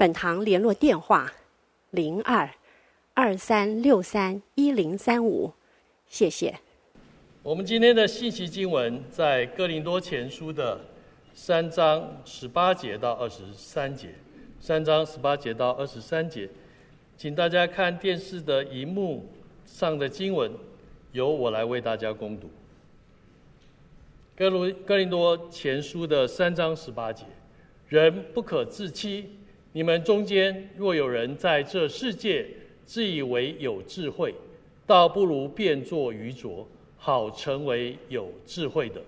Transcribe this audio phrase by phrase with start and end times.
[0.00, 1.30] 本堂联络电话：
[1.90, 2.48] 零二
[3.12, 5.52] 二三六三一零三五，
[6.06, 6.58] 谢谢。
[7.42, 10.80] 我们今天的信息经文在哥林多前书的
[11.34, 14.08] 三章十八节到二十三节，
[14.58, 16.48] 三章十八节到二十三节，
[17.18, 19.28] 请大家看电视的荧幕
[19.66, 20.50] 上的经文，
[21.12, 22.48] 由我来为大家攻读。
[24.34, 27.26] 哥罗哥林多前书的三章十八节，
[27.88, 29.36] 人不可自欺。
[29.72, 32.44] 你们中间若有人在这世界
[32.84, 34.34] 自以为有智慧，
[34.84, 39.00] 倒不如变作愚拙，好成为有智慧的。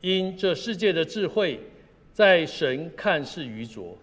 [0.00, 1.60] 因这世界的智慧，
[2.12, 3.96] 在神看是愚拙。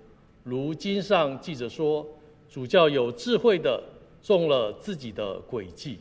[0.45, 2.07] 如经上记着说
[2.49, 3.83] ：“主叫有智慧的
[4.23, 5.97] 中了自己的诡计。”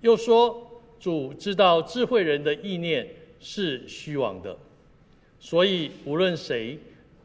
[0.00, 0.66] 又说
[0.98, 3.06] ：“主知道智慧人的意念
[3.38, 4.56] 是虚妄的。”
[5.38, 6.78] 所以无论谁。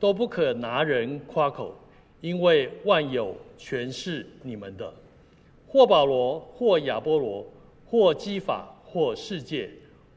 [0.04, 1.74] 都不可拿人夸口，
[2.20, 4.94] 因为万有全是你们的。
[5.66, 7.50] 或保罗，或亚波罗，
[7.86, 9.70] 或基法，或世界，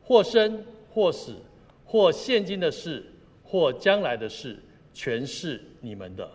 [0.02, 0.60] 或生，
[0.92, 1.36] 或死，
[1.84, 3.00] 或现今的事，
[3.44, 4.58] 或将来的事，
[4.92, 6.28] 全是你们的，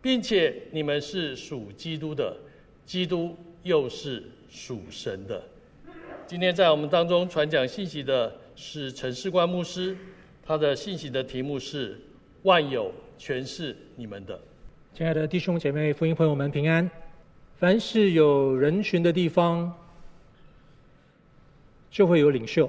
[0.00, 2.36] 并且你们是属基督的，
[2.84, 3.34] 基督
[3.64, 5.42] 又是属神的。
[6.24, 9.96] 今天在我们当中传讲信息的是陈世冠牧师，
[10.44, 11.98] 他的信息的题目是。
[12.42, 14.38] 万有全是你们的，
[14.94, 16.88] 亲爱的弟兄姐妹、福音朋友们平安。
[17.56, 19.74] 凡是有人群的地方，
[21.90, 22.68] 就会有领袖；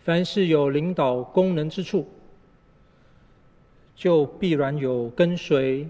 [0.00, 2.06] 凡是有领导功能之处，
[3.94, 5.88] 就必然有跟随、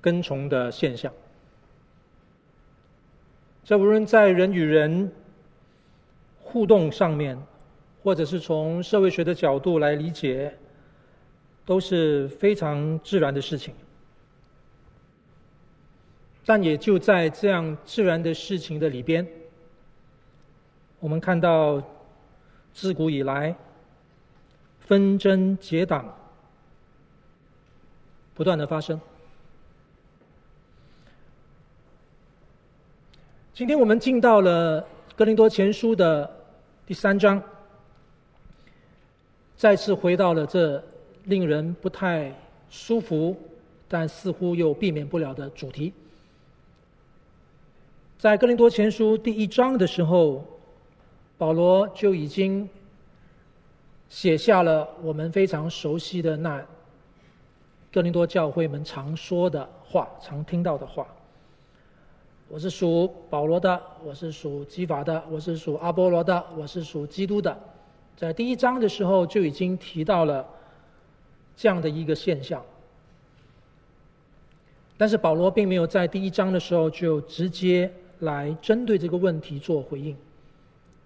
[0.00, 1.12] 跟从的现象。
[3.64, 5.12] 这无论在人与人
[6.40, 7.36] 互动上面。
[8.02, 10.56] 或者是从社会学的角度来理解，
[11.66, 13.74] 都是非常自然的事情。
[16.46, 19.26] 但也就在这样自然的事情的里边，
[20.98, 21.80] 我们看到
[22.72, 23.54] 自古以来
[24.80, 26.12] 纷争结党
[28.34, 28.98] 不断的发生。
[33.52, 34.84] 今天我们进到了
[35.14, 36.28] 格林多前书的
[36.86, 37.40] 第三章。
[39.60, 40.82] 再次回到了这
[41.24, 42.34] 令人不太
[42.70, 43.36] 舒服，
[43.86, 45.92] 但似乎又避免不了的主题。
[48.18, 50.42] 在哥林多前书第一章的时候，
[51.36, 52.66] 保罗就已经
[54.08, 56.64] 写下了我们非常熟悉的那
[57.92, 61.06] 哥林多教会们常说的话、常听到的话
[62.48, 67.54] ：“我是属保罗的，我是属基法的，我是属阿波罗的，我是属基督的。”
[68.20, 70.46] 在第一章的时候就已经提到了
[71.56, 72.62] 这样的一个现象，
[74.98, 80.14] 但是保罗并没有在第一章的时候就直接来针对这个问题做回应，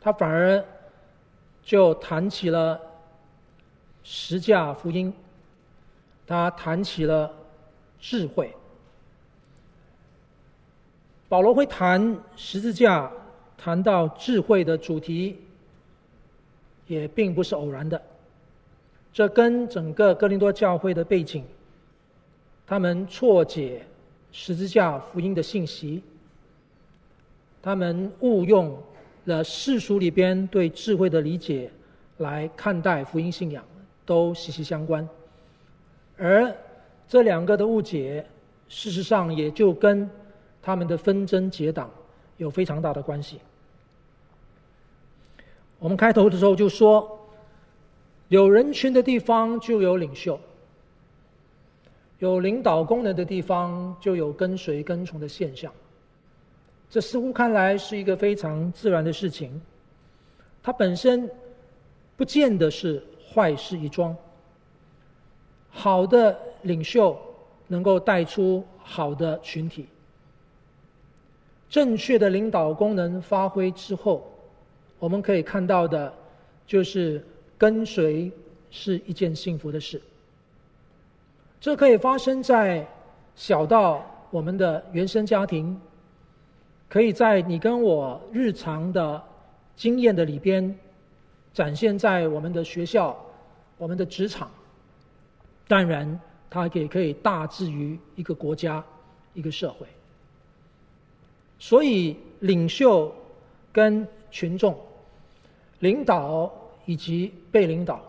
[0.00, 0.60] 他反而
[1.62, 2.80] 就谈起了
[4.02, 5.14] 十架福音，
[6.26, 7.32] 他谈起了
[8.00, 8.52] 智慧。
[11.28, 13.08] 保罗会谈十字架，
[13.56, 15.38] 谈到智慧的主题。
[16.86, 18.00] 也并不是偶然的，
[19.12, 21.44] 这跟整个哥林多教会的背景，
[22.66, 23.82] 他们错解
[24.32, 26.02] 十字架福音的信息，
[27.62, 28.76] 他们误用
[29.24, 31.70] 了世俗里边对智慧的理解
[32.18, 33.64] 来看待福音信仰，
[34.04, 35.08] 都息息相关。
[36.16, 36.54] 而
[37.08, 38.24] 这两个的误解，
[38.68, 40.08] 事实上也就跟
[40.60, 41.90] 他们的纷争结党
[42.36, 43.38] 有非常大的关系。
[45.84, 47.28] 我们开头的时候就说，
[48.28, 50.40] 有人群的地方就有领袖，
[52.20, 55.70] 有领导功能的地方就有跟随跟从的现象。
[56.88, 59.60] 这似乎看来是一个非常自然的事情，
[60.62, 61.30] 它本身
[62.16, 63.04] 不见得是
[63.34, 64.16] 坏事一桩。
[65.68, 67.14] 好的领袖
[67.66, 69.86] 能够带出好的群体，
[71.68, 74.26] 正确的领导功能发挥之后。
[74.98, 76.12] 我们可以看到的，
[76.66, 77.24] 就是
[77.58, 78.30] 跟随
[78.70, 80.00] 是一件幸福的事。
[81.60, 82.86] 这可以发生在
[83.34, 85.80] 小到我们的原生家庭，
[86.88, 89.22] 可以在你跟我日常的
[89.76, 90.76] 经验的里边，
[91.52, 93.16] 展现在我们的学校、
[93.78, 94.50] 我们的职场。
[95.66, 96.20] 当然，
[96.50, 98.84] 它也可以大至于一个国家、
[99.32, 99.86] 一个社会。
[101.58, 103.14] 所以，领袖
[103.72, 104.76] 跟群众、
[105.78, 106.52] 领导
[106.86, 108.02] 以及被领导，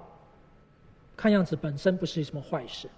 [1.16, 2.90] 看样子本身不是什么坏事。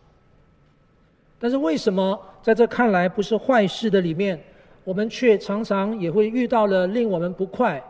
[1.38, 4.42] 但是，为什么在这看来不是坏事的里面，
[4.86, 7.84] 我们却常常也会遇到了令我们不快、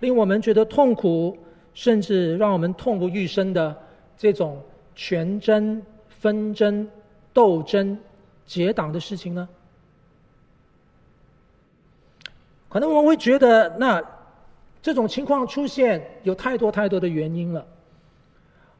[0.00, 1.38] 令我们觉得痛苦，
[1.72, 3.74] 甚至让我们痛不欲生的
[4.18, 4.62] 这种
[4.94, 5.82] 权争？
[6.20, 6.88] 纷争、
[7.32, 7.98] 斗争、
[8.46, 9.48] 结党的事情呢？
[12.68, 14.00] 可能我们会觉得，那
[14.82, 17.64] 这种情况出现有太多太多的原因了。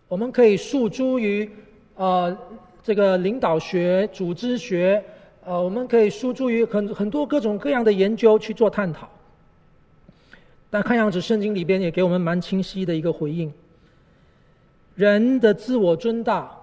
[0.09, 1.49] 我们可以诉诸于
[1.95, 2.37] 呃
[2.83, 5.03] 这个领导学、组织学，
[5.45, 9.09] 呃，我们可以诉诸于很很多各种各样的研究去做探讨。
[10.69, 13.53] 但看样子圣经里边也给我们蛮清晰的一个回应：
[14.97, 16.59] 人的自我尊大。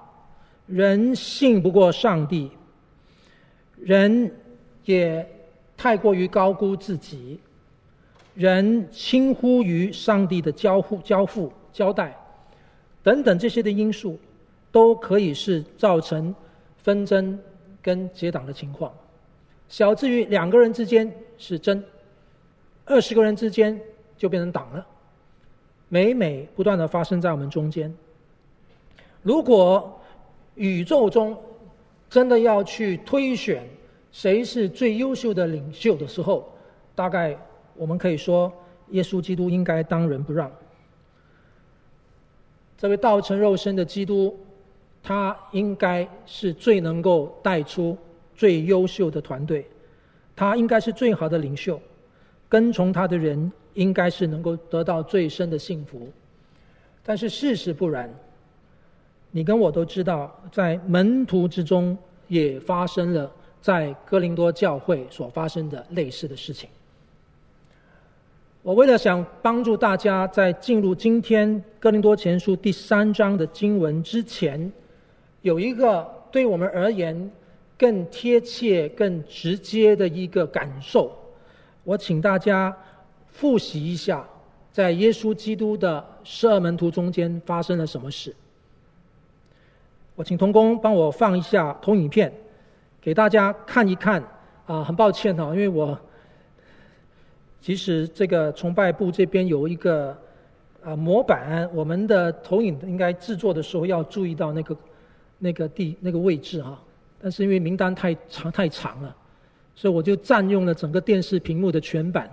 [0.68, 2.52] 人信不过上帝，
[3.80, 4.32] 人
[4.86, 5.28] 也
[5.76, 7.40] 太过于高估自己，
[8.40, 12.18] 人轻忽于上帝的交互、交付、交代，
[13.04, 14.18] 等等这些的因素，
[14.72, 16.34] 都可以是造成
[16.78, 17.38] 纷争
[17.82, 18.90] 跟结党的情况。
[19.68, 21.84] 小至于两个人之间是争，
[22.86, 23.78] 二十个人之间
[24.18, 24.88] 就变成党了，
[25.90, 27.94] 每每不断的发生在我们中间。
[29.22, 30.02] 如果
[30.56, 31.38] 宇宙中
[32.10, 33.68] 真的要去推选
[34.14, 36.50] 谁是最优秀的领袖的时候，
[36.96, 37.38] 大概
[37.80, 38.52] 我们可以说，
[38.90, 40.52] 耶稣基督应该当仁不让。
[42.78, 44.38] 这位道成肉身的基督，
[45.02, 47.98] 他应该是最能够带出
[48.36, 49.66] 最优秀的团队，
[50.36, 51.82] 他应该是最好的领袖，
[52.50, 56.12] 跟从他的人应该是能够得到最深的幸福。
[57.02, 58.14] 但是事实不然。
[59.32, 61.98] 你跟我都知道，在门徒之中
[62.28, 63.32] 也发生了
[63.62, 66.68] 在哥林多教会所发生的类似的事情。
[68.70, 74.72] 我为了想帮助大家在进入今天哥林多前书第三章的经文之前，
[75.42, 77.32] 有一个对我们而言
[77.76, 81.12] 更贴切、更直接的一个感受，
[81.84, 82.72] 我请大家
[83.26, 84.24] 复习一下，
[84.72, 88.36] 在耶稣基督的十二门徒中间发生了什么事。
[90.14, 92.32] 我请同工帮我放一下投影片，
[93.02, 94.24] 给大家看一看。
[94.68, 96.00] 啊，很抱歉哈，因为我
[97.62, 100.16] 其实这个崇拜部这边有一个
[100.84, 104.78] 啊模板，我们的投影应该制作的时候要注意到那个
[105.38, 106.82] 那个地那个位置哈。
[107.22, 109.16] 但是因为名单太长太长了，
[109.76, 112.30] 所以我就占用了整个电视屏幕的全版。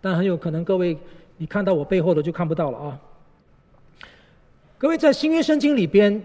[0.00, 0.96] 但很有可能各位
[1.36, 3.00] 你看到我背后的就看不到了啊。
[4.78, 6.22] 各位在新约圣经里边。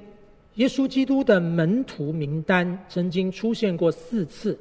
[0.55, 4.57] 耶稣基督的门徒名单曾经出现过四次，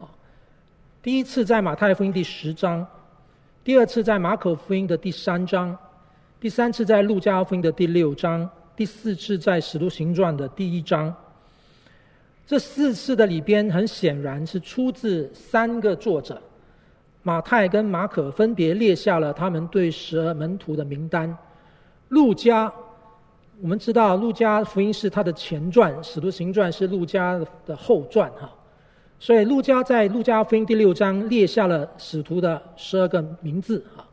[0.00, 0.08] 啊，
[1.02, 2.86] 第一次在马太福音第十章，
[3.64, 5.74] 第二次在马可福音的第三章，
[6.38, 8.46] 第三次在路加福音的第六章，
[8.76, 11.12] 第四次在使徒行传的第一章。
[12.46, 16.38] 这四次的里边，很显然是出自三个作者，
[17.22, 21.34] 马太跟马可分别列下了他们对十二门徒的名单，
[22.10, 22.70] 路加。
[23.62, 28.52] 我们知道，路加福音是他的前传，《使徒行传》是路加的后传，哈。
[29.18, 34.04] 所以，路加在路加福音第六章列下了使徒的十二个名字，啊。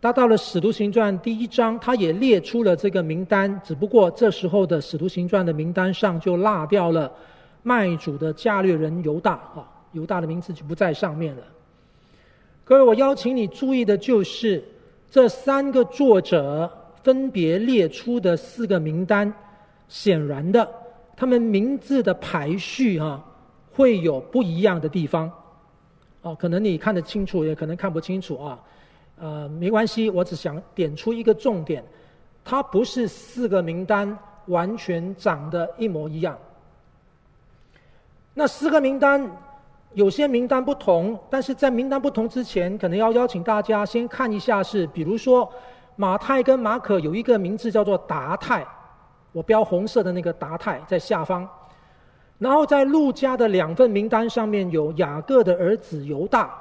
[0.00, 7.10] 他到了《使徒行传》第一章，他也列出了这个名单，只不过这时候的《使徒行传》的名单上就落掉了
[7.62, 11.42] 卖主的加略人犹大，啊，犹大的名字就不在上面了。
[12.64, 14.62] 各位，我邀请你注意的就是
[15.10, 16.70] 这三个作者。
[17.04, 19.32] 分别列出的四个名单，
[19.88, 20.68] 显然的，
[21.16, 23.24] 他们名字的排序哈，
[23.78, 25.30] 会有不一样的地方。
[26.22, 28.58] 哦，可能你看得清楚，也可能看不清楚啊。
[29.20, 31.84] 呃，没关系，我只想点出一个重点，
[32.44, 36.36] 它不是四个名单完全长得一模一样。
[38.34, 39.24] 那四个名单
[39.94, 45.48] 有些名单不同，但是在名单不同之前，可能要邀请大家先看一下是，比如说。
[46.00, 48.64] 马太跟马可有一个名字叫做达太，
[49.32, 51.44] 我标红色的那个达太在下方。
[52.38, 56.56] 然后在路加的两份名单上面有雅各的儿子犹大。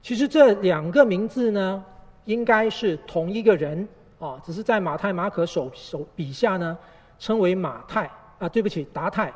[0.00, 1.84] 其实这两个名字呢，
[2.24, 3.86] 应该是同一个人
[4.20, 6.78] 啊，只是在马太、马可手手笔下呢
[7.18, 9.32] 称为马太，啊，对不起，达太，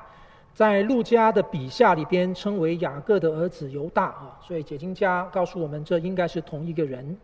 [0.54, 7.16] 在路加的笔下里边称为雅各的儿子犹大啊，所以解经家告诉我们，这应该是同一个人。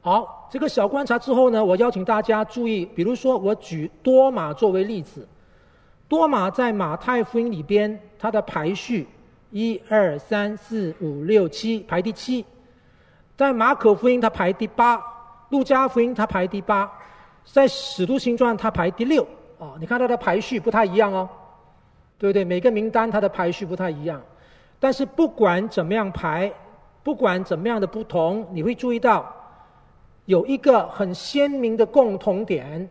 [0.00, 5.26] 好，这个小观察之后呢，我邀请大家注意，比如说我举多马作为例子，
[6.14, 9.04] 多马在马太福音里边，他的排序
[9.50, 12.44] 一二三四五六七排第七，
[13.36, 15.02] 在马可福音他排第八，
[15.48, 16.88] 路加福音他排第八。
[17.44, 19.26] 在《使徒行传》，他排第六
[19.58, 19.74] 啊！
[19.80, 21.28] 你看他的排序不太一样哦，
[22.16, 22.44] 对不对？
[22.44, 24.22] 每个名单他的排序不太一样，
[24.78, 26.48] 但是不管怎么样排，
[27.02, 29.34] 不管怎么样的不同，你会注意到
[30.26, 32.88] 有一个很鲜明的共同点。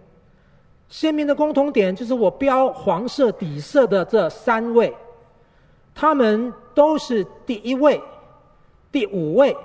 [0.93, 4.93] 鲜明的共同点就是我标黄色底色的这三位，
[5.95, 7.99] 他们都是第一位、
[8.91, 9.57] 第五位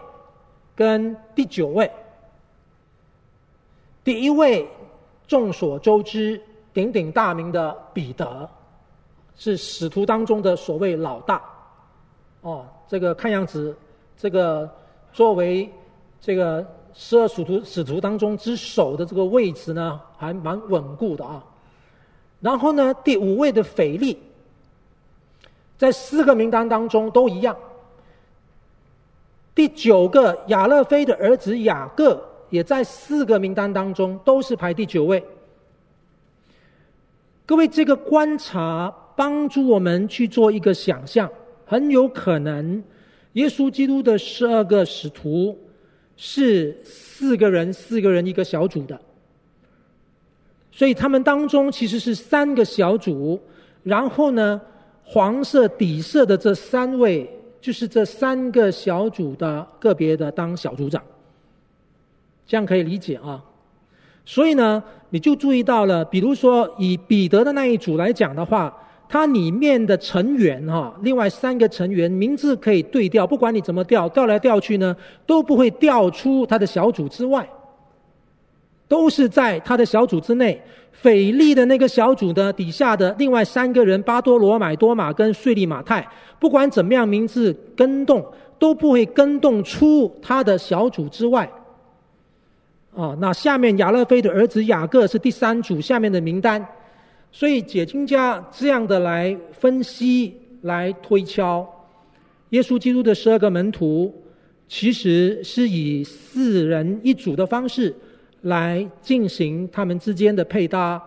[0.75, 1.91] 跟第九位。
[4.03, 4.67] 第一位。
[5.27, 6.41] 众所周知、
[6.73, 8.49] 鼎鼎大名的彼得，
[9.37, 11.43] 是使徒当中的所谓老大。
[12.41, 13.77] 哦，这个看样子，
[14.17, 14.67] 这个
[15.13, 15.71] 作为
[16.19, 21.45] 这个十二使徒使徒当中之首的这个位置呢，还蛮稳固的啊。
[22.41, 24.19] 然后呢，第五位的腓力，
[25.77, 27.57] 在四个名单当中都一样。
[29.55, 32.25] 第九个亚勒菲的儿子雅各。
[32.51, 35.23] 也在四个名单当中，都是排第九位。
[37.45, 41.31] 各位，这个观察帮助我们去做一个想象，
[41.67, 42.83] 很有可能，
[43.35, 45.59] 耶稣基督的十二个使徒
[46.21, 49.01] 是四个人，四个人一个小组的，
[50.73, 53.41] 所以他们当中其实是三个小组，
[53.85, 54.61] 然后呢，
[55.05, 61.01] 黄色底色的这三位就是这三个小组的个别的当小组长。
[62.47, 63.41] 这样可以理解啊，
[64.25, 68.77] 所以呢，你就注意到了，比如说以彼得的那一组来讲的话，
[69.09, 74.95] 它里面的成员哈，另外三个成员名字可以对调，不管你怎么调，调来调去呢，
[75.27, 77.49] 都不会调出他的小组之外，
[78.87, 80.61] 都是在他的小组之内。
[80.91, 86.05] 腓力的那个小组的底下的另外三个人，巴多罗买多马跟税利马太，
[86.41, 88.27] 不管怎么样名字更动，
[88.59, 91.49] 都不会更动出他的小组之外。
[92.97, 96.67] 啊，那下面亚勒菲的儿子雅各是第三组下面的名单，
[97.31, 101.67] 所以解经家这样的来分析、来推敲，
[102.51, 104.13] 耶稣基督的十二个门徒，
[104.67, 107.95] 其实是以四人一组的方式
[108.43, 111.01] 来进行他们之间的配搭，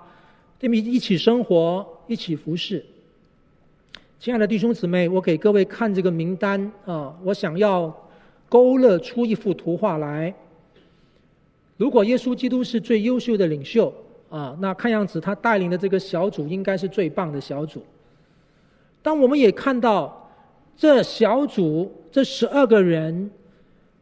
[0.60, 2.86] 他们一起生活，一起服侍。
[4.20, 7.92] 亲爱的弟兄姊妹，我给各位看这个名单啊，我想要
[8.48, 10.34] 勾勒出一幅图画来。
[11.78, 13.92] 如果耶稣基督是最优秀的领袖
[14.32, 17.84] 啊，那看样子他带领的这个小组应该是最棒的小组。
[19.04, 20.32] 但我们也看到，
[20.76, 23.30] 这小组这十二个人，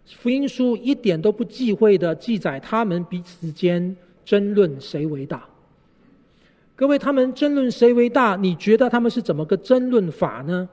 [0.05, 3.93] 福音书一点都不忌讳的记载他们彼此间
[4.24, 5.43] 争论谁为大。
[6.75, 8.38] 各位，他们争论谁为大？
[8.38, 10.69] 你觉得他们是怎么个争论法呢？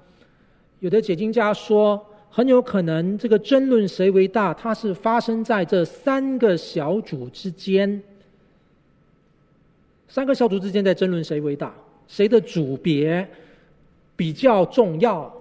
[0.79, 2.07] 有的解经家说。
[2.29, 8.03] 很有可能，这个争论谁为大，它是发生在这三个小组之间。
[10.09, 11.75] 三个小组之间在争论谁为大，
[12.09, 13.29] 谁的组别
[14.15, 15.33] 比较重要，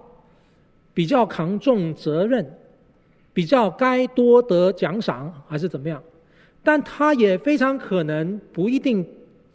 [0.92, 2.44] 比较扛重责任，
[3.32, 6.02] 比较该多得奖赏，还是怎么样？
[6.62, 9.06] 但它也非常可能不一定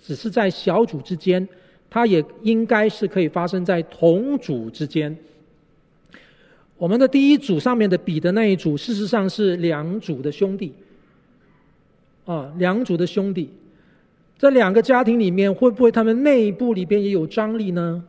[0.01, 1.47] 只是在小组之间，
[1.89, 5.15] 它也应该是可以发生在同组之间。
[6.77, 10.73] 我们的第一组上面的比的那一组，事实上是两组的兄弟，
[12.25, 13.51] 啊，两组的兄弟，
[14.41, 18.03] 这两个家庭里面会不会他们内部里边也有张力呢？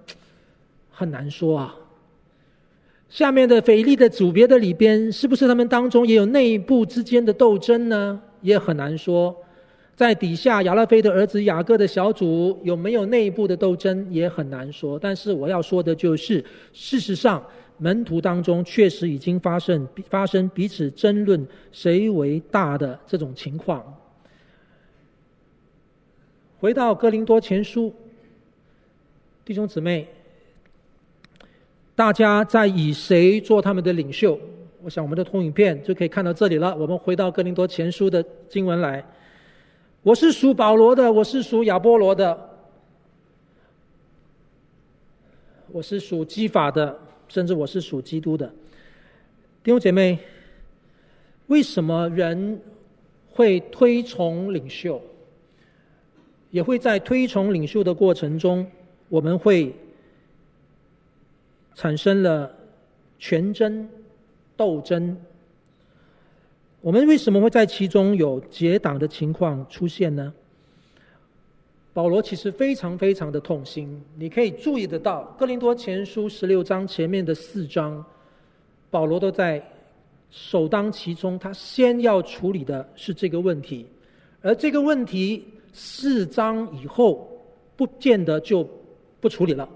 [0.90, 1.76] 很难说啊。
[3.10, 8.18] 下面的腓力的组别的里边，是不是他们当中也有内部之间的斗争呢？
[8.40, 9.36] 也很难说。
[9.94, 14.98] 在底下亚拉菲的儿子雅各的小组有没有内部的斗争，也很难说。
[14.98, 17.44] 但是我要说的就是，事实上。
[17.78, 23.82] 门徒当中确实已经发生发生彼此争论谁为大的这种情况。
[26.62, 27.92] 回到哥林多前书，
[29.44, 30.06] 弟兄姊妹，
[31.96, 34.38] 大家在以谁做他们的领袖？
[34.80, 36.72] 我想我们的投影片就可以看到这里了。
[36.76, 39.04] 我们回到哥林多前书的经文来。
[40.04, 42.50] 我是属保罗的，我是属亚波罗的，
[45.72, 46.96] 我是属基法的。
[47.26, 48.46] 甚至我是属基督的
[49.64, 50.16] 弟兄姐妹，
[51.48, 52.62] 为什么人
[53.32, 55.02] 会推崇领袖？
[56.52, 58.64] 也会在推崇领袖的过程中
[59.08, 59.74] 我们会
[61.74, 62.54] 产生了
[63.18, 63.88] 权争、
[64.56, 65.16] 斗争。
[66.80, 70.32] 我们为什么会在其中有结党的情况出现呢？
[71.94, 78.04] 保罗其实非常非常的痛心，你可以注意得到，哥林多前书十六章前面的四章，
[78.90, 79.62] 保罗都在
[80.30, 83.86] 首当其冲，他先要处理的是这个问题，
[84.40, 87.28] 而这个问题四章以后
[87.76, 88.68] 不见得就
[89.20, 89.68] 不处理了。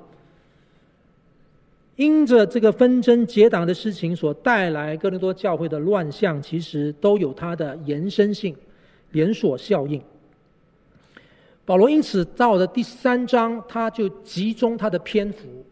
[1.96, 8.54] 因着这个纷争结党的事情所带来哥林多教会的乱象，其实都有它的延伸性、
[9.12, 10.02] 连锁效应。
[11.64, 15.64] 保罗因此到了第三章，他就集中他的篇幅，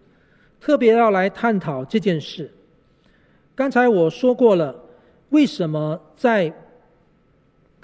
[0.59, 2.51] 特别要来探讨这件事。
[3.55, 4.75] 刚才我说过了，
[5.29, 6.51] 为什么在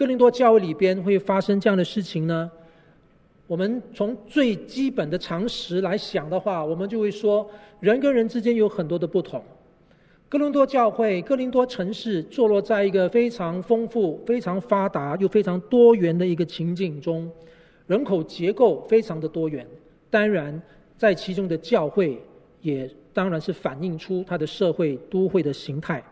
[0.01, 2.51] 哥林多教会里边会发生这样的事情呢？
[3.47, 7.47] 我们从最基本的常识来想的话，我们就会说，
[7.81, 9.45] 人跟人之间有很多的不同。
[10.27, 17.31] 哥林多教会、哥林多城市坐落在一个非常丰富、非常发达又非常多元的一个情景中，
[17.87, 19.67] 人口结构非常的多元。
[20.09, 20.59] 当然，
[20.97, 22.19] 在其中的教会
[22.63, 26.03] 也当然是反映出它的社会都会的形态。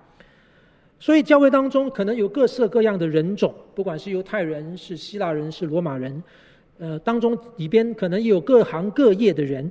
[1.00, 6.23] 所以，教会当中可能有各色各样的人种，不管是犹太人、是希腊人、是罗马人。
[6.81, 9.69] 呃，当中里边可能也有各行各业的人，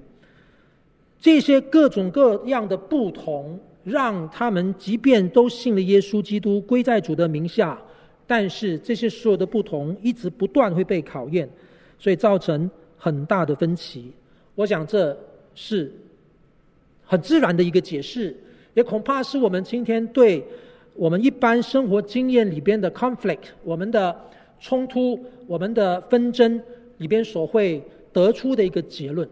[1.21, 7.79] 这些各种各样的不同，让他们即便都信了耶稣基督，归在主的名下，
[8.25, 11.47] 但是这些所有的不同一直不断会被考验，
[11.97, 14.11] 所以造成很大的分歧。
[14.55, 15.17] 我想这
[15.55, 15.89] 是
[17.05, 18.35] 很自然的一个解释，
[18.73, 20.43] 也恐怕是我们今天对
[20.97, 24.13] 我们一般生活经验里边的 conflict，我们的
[24.59, 26.61] 冲突，我们的纷争。
[26.97, 27.79] 里边所会
[28.11, 29.29] 得出的一个结论，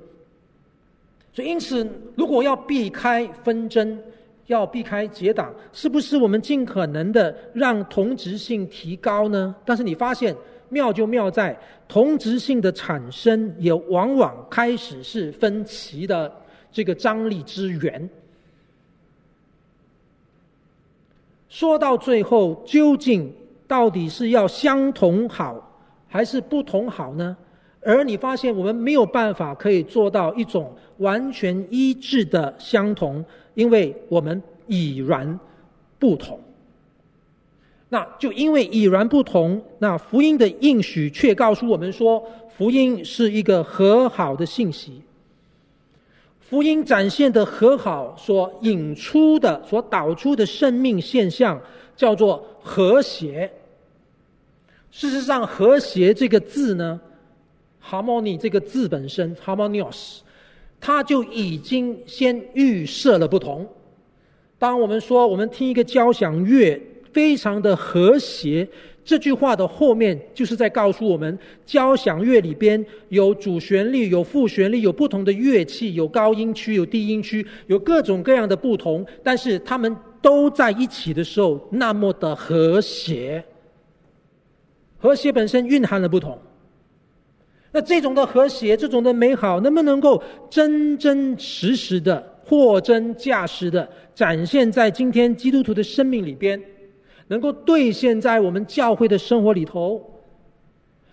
[1.34, 1.84] 所以因此，
[2.16, 3.98] 如果要避开纷争，
[4.46, 9.56] 要避开结党，是不是我们尽可能的让同质性提高呢？
[9.66, 10.36] 但是你发现
[10.70, 16.32] 妙就妙在同质性的产生，也往往开始是分歧的
[16.72, 18.08] 这个张力之源。
[21.58, 23.34] 说到最后，究竟
[23.66, 25.56] 到底是要相同好，
[26.06, 27.38] 还是不同好呢？
[27.80, 35.40] 而你发现我们没有办法可以做到一种完全一致的相同，因为我们已然
[35.98, 36.38] 不同。
[37.88, 45.02] 那就因为已然不同，那福音的应许却告诉我们说，福音是一个和好的信息。
[46.48, 51.60] 福音展现的和好所引出的、所导出的生命现象，
[51.96, 53.52] 叫做和谐。
[54.92, 57.02] 事实上，和谐这个字呢
[57.84, 60.20] ，Harmony 这个字本身，harmonious，
[60.80, 63.68] 它就已经先预设了不同。
[64.60, 66.80] 当我们说我们听一个交响乐
[67.12, 68.68] 非常的和谐，
[69.06, 83.46] 这句话的后面就是在告诉我们，交响乐里边有主旋律、有副旋律、有不同的乐器、有高音区、有低音区、有各种各样的不同，但是他们都在一起的时候那么的和谐。
[84.98, 86.36] 和谐本身蕴含了不同。
[87.72, 96.60] 那这种的和谐，这种的美好，能不能够真真实实的、货真价实的展现在今天基督徒的生命里边，
[97.28, 100.22] 能够兑现在我们教会的生活里头，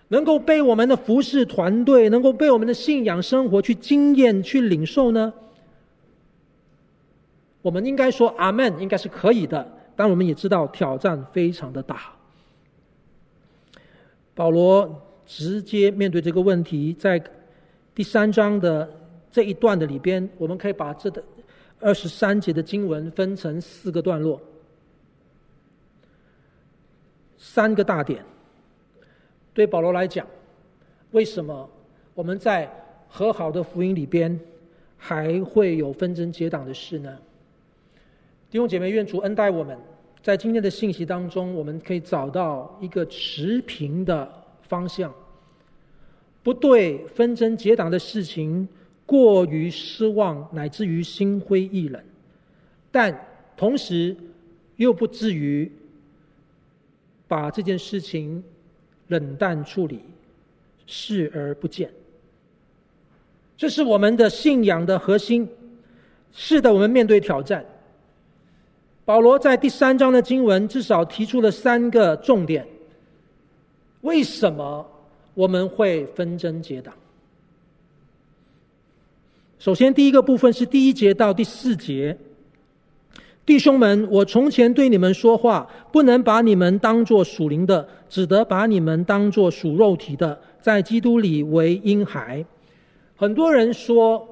[0.09, 5.33] 能够被我们的服侍团队，能够被我们的信仰生活去经验、去领受呢？
[7.61, 9.65] 我们应该说阿门，应该是可以的。
[9.95, 12.13] 但我们也知道挑战非常的大。
[14.33, 15.01] 保罗。
[15.25, 17.19] 直接面对这个问题，在
[17.95, 18.87] 第三章的
[19.31, 21.23] 这一段的里边，我们可以把这的
[21.79, 24.39] 二十三节的经文分成四个段落，
[27.53, 28.25] 三个大点。
[29.53, 30.25] 对保罗来讲，
[31.11, 31.69] 为什么
[32.15, 32.67] 我们在
[33.07, 34.39] 和好的福音里边
[34.97, 37.15] 还会有纷争结党的事呢？
[38.49, 39.77] 弟兄姐妹，愿主恩待我们，
[40.23, 44.27] 在今天的信息当中，我们可以找到一个持平的。
[44.65, 45.13] 方向，
[46.41, 48.67] 不对纷争结党的事情
[49.05, 52.01] 过于失望，乃至于心灰意冷，
[52.89, 54.15] 但同时
[54.77, 55.71] 又不至于
[57.33, 58.43] 把这件事情
[59.07, 60.01] 冷淡处理，
[60.85, 61.91] 视而不见。
[63.57, 65.49] 这是我们的信仰的核心。
[66.31, 67.65] 是的，我们面对挑战。
[69.03, 72.67] 保罗在第三章的经文至少提出了三个重点。
[74.01, 74.87] 为什么
[75.33, 76.93] 我们会纷争结党？
[79.57, 82.15] 首先，第一个部分是第一节到第四节。
[83.45, 92.45] 弟兄们，我从前对你们说话，不能把你们当作属灵的，只得把你们当作属肉体的，在基督里为婴孩。
[93.17, 94.25] 很多人说，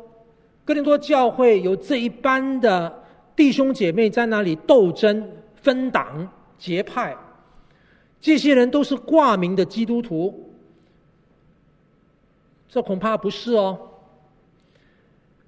[0.64, 3.04] 哥林多教会有这一班的
[3.36, 6.26] 弟兄姐妹在那里斗争、分党、
[6.58, 7.14] 结派，
[8.22, 10.54] 这些人都是挂名的基督徒。
[12.70, 13.78] 这恐怕不是哦。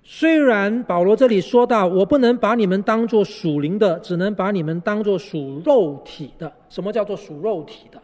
[0.06, 6.52] 虽然保罗这里说到，我不能把你们当作属灵的，只能把你们当作属肉体的。
[6.70, 8.02] 什么叫做属肉体的？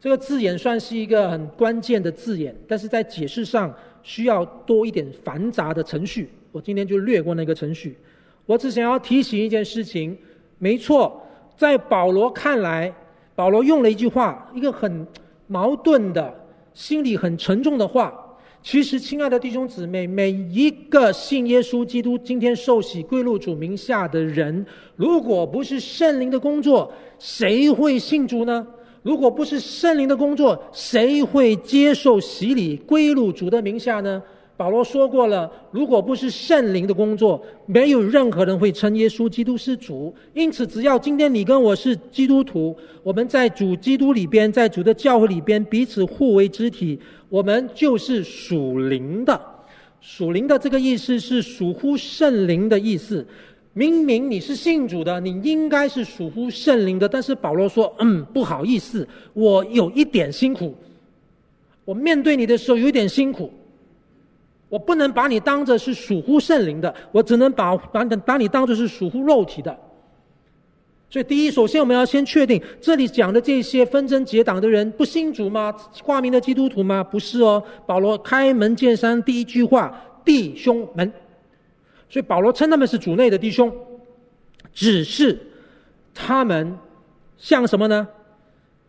[0.00, 3.74] 这个字眼算是一个很关键的字眼，但是在解释上
[4.04, 6.30] 需要多一点繁杂的程序。
[6.52, 7.98] 我今天就略过那个程序。
[8.46, 10.16] 我只想要提醒一件事情：
[10.58, 11.20] 没错，
[11.56, 12.94] 在保罗看来，
[13.34, 15.04] 保罗用了一句话，一个很
[15.48, 16.32] 矛盾的、
[16.74, 18.27] 心里很沉重的话。
[18.60, 24.66] 其实，亲爱的弟兄姊妹，每一个信耶稣基督、今天受洗归入主名下的人，
[24.96, 28.66] 如果不是圣灵的工作，谁会信主呢？
[29.02, 34.22] 如果不是圣灵的工作，谁会接受洗礼归入主的名下呢？
[34.58, 40.12] 保罗说过了，如果不是圣灵的工作，没有任何人会称耶稣基督是主。
[40.34, 49.40] 因此，只要今天你跟我是基督徒，我们在主基督里边，在主的教会里边彼此互为肢体，我们就是属灵的。
[50.00, 53.24] 属灵的这个意思是属乎圣灵的意思。
[53.74, 60.74] 明明你是信主的，你应该是属乎圣灵的，但是保罗说：“嗯，不好意思，我有一点辛苦，
[61.84, 63.48] 我面对你的时候有一点辛苦。”
[64.68, 69.78] 我不能把你当作是属乎圣灵的，我只能把把把你当作是属乎肉体的。
[71.10, 75.74] 所以，第一，首先我们要先确定，这里讲的这些纷争结党的人，不信主吗？
[76.04, 77.02] 挂名的基督徒吗？
[77.02, 77.62] 不是哦。
[77.86, 81.10] 保罗开门见山第一句话：弟兄们。
[82.10, 83.74] 所以保罗称他们是主内的弟兄，
[84.74, 85.38] 只是
[86.12, 86.76] 他们
[87.38, 88.06] 像什么呢？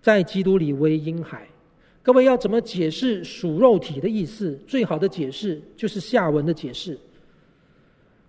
[0.01, 1.47] 在基督里为婴孩。
[2.09, 4.59] 各位要怎么解释属肉体的意思？
[4.65, 6.97] 最好的解释就是下文的解释。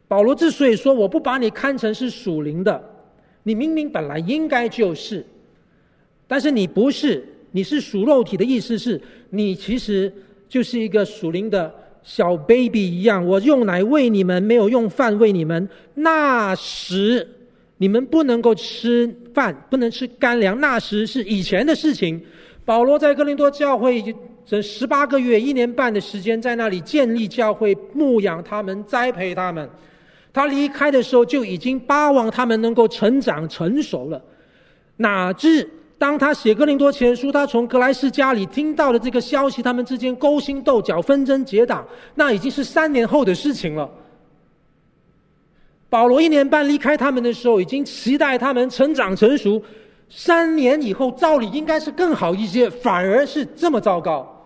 [0.07, 2.79] 保罗之所以说我不把你看成是属灵的，
[3.43, 5.25] 你明明本来应该就是，
[6.29, 10.13] 但是你不是，你是属肉体的意思是你其实
[10.47, 13.27] 就是一个属灵的小 baby 一样。
[13.27, 15.67] 我用奶喂你们，没有用饭喂你们。
[15.95, 17.27] 那时
[17.79, 20.61] 你们不能够吃饭，不能吃干粮。
[20.61, 22.23] 那时是以前的事情。
[22.71, 24.15] 保罗在哥林多教会
[24.47, 29.69] 整十八个月、一年半的时间，在那里建立教会、牧养他们、栽培他们。
[30.33, 34.23] 他离开的时候就已经巴望他们能够成长成熟了。
[34.99, 43.91] 哪知当他写哥林多前书，他从格莱斯家里听到了这个消息，他们之间勾心斗角、纷争结党，那已经是三年后的事情了。
[45.89, 49.61] 保罗一年半离开他们的时候，已经期待他们成长成熟。
[50.13, 54.45] 三年以后，照理应该是更好一些，反而是这么糟糕，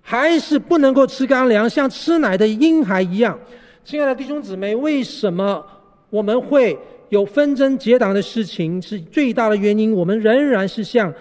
[0.00, 3.38] 还是不能够吃干粮，像吃奶的婴孩一样。
[3.84, 5.62] 亲爱的弟兄姊妹，为什么
[6.08, 6.78] 我们会
[7.10, 8.80] 有纷争结党的事情？
[8.80, 11.12] 是最大的原因，我们仍然是像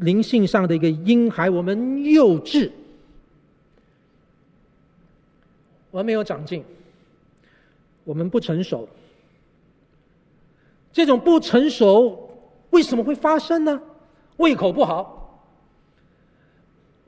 [0.00, 2.68] 灵性上的一个婴孩，我们幼稚，
[5.92, 6.64] 我们没有长进，
[8.02, 8.88] 我们不成熟。
[10.92, 12.24] 这种不成熟。
[12.70, 13.80] 为什么会发生呢？
[14.36, 15.16] 胃口不好。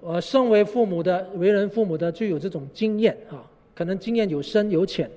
[0.01, 3.45] 我身为父母的，为人父母的就有这种经验啊，
[3.75, 5.11] 可能经验有深有浅。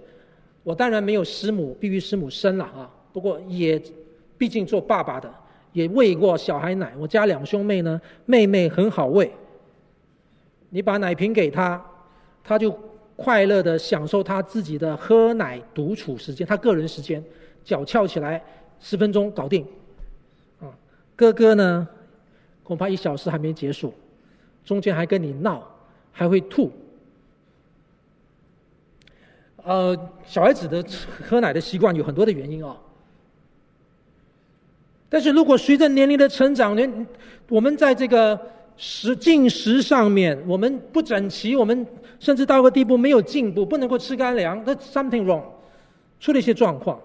[0.62, 2.90] 我当然没有师母，必须师母生了啊。
[3.12, 3.82] 不过也，
[4.38, 5.34] 毕竟做爸爸的，
[5.72, 6.94] 也喂过小孩奶。
[6.98, 9.32] 我家两兄妹呢，妹妹很好喂，
[10.70, 11.84] 你把奶瓶给她，
[12.44, 12.78] 她就
[13.16, 17.24] 快乐的享受她自己的喝奶独处时间，她个人时间，
[17.64, 18.44] 脚翘起来，
[18.80, 19.66] 十分钟搞定。
[21.16, 21.88] 哥哥呢，
[22.64, 23.94] 恐怕一小时还没结束，
[24.66, 25.64] 中间还跟你闹，
[26.12, 26.72] 还会吐。
[29.64, 30.84] 呃，小孩子的
[31.28, 32.78] 喝奶的习惯有很多的原因啊、哦。
[35.08, 37.08] 但是如果随着年龄的成长，年
[37.48, 38.38] 我们在这个
[38.76, 41.86] 食进食上面，我们不整齐，我们
[42.20, 45.44] 甚至到个地步没有进步，不能够吃干粮，那 something wrong，
[46.20, 47.00] 出了一些状况。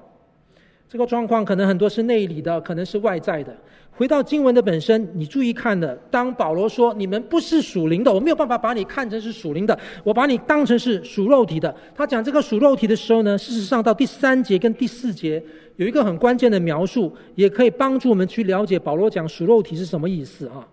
[0.88, 3.55] 这个状况可能很多是内里的，可能是外在的。
[3.92, 11.74] 回到经文的本身，你注意看的，当保罗说你们不是属灵的，我没有办法把你看成是属灵的，我把你当成是属肉体的。
[11.94, 15.42] 他讲这个属肉体的时候呢，事实上到第三节跟第四节
[15.77, 20.66] 有一个很关键的描述，也可以帮助我们去了解保罗讲属肉体是什么意思啊。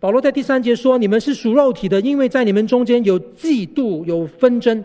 [0.00, 4.82] 保罗在第三节说：“你们是属肉体的，因为在你们中间有嫉妒、有纷争。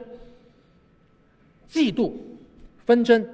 [1.72, 2.12] 嫉妒、
[2.86, 3.26] 纷争，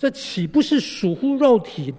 [0.00, 1.94] 这岂不是属乎肉体，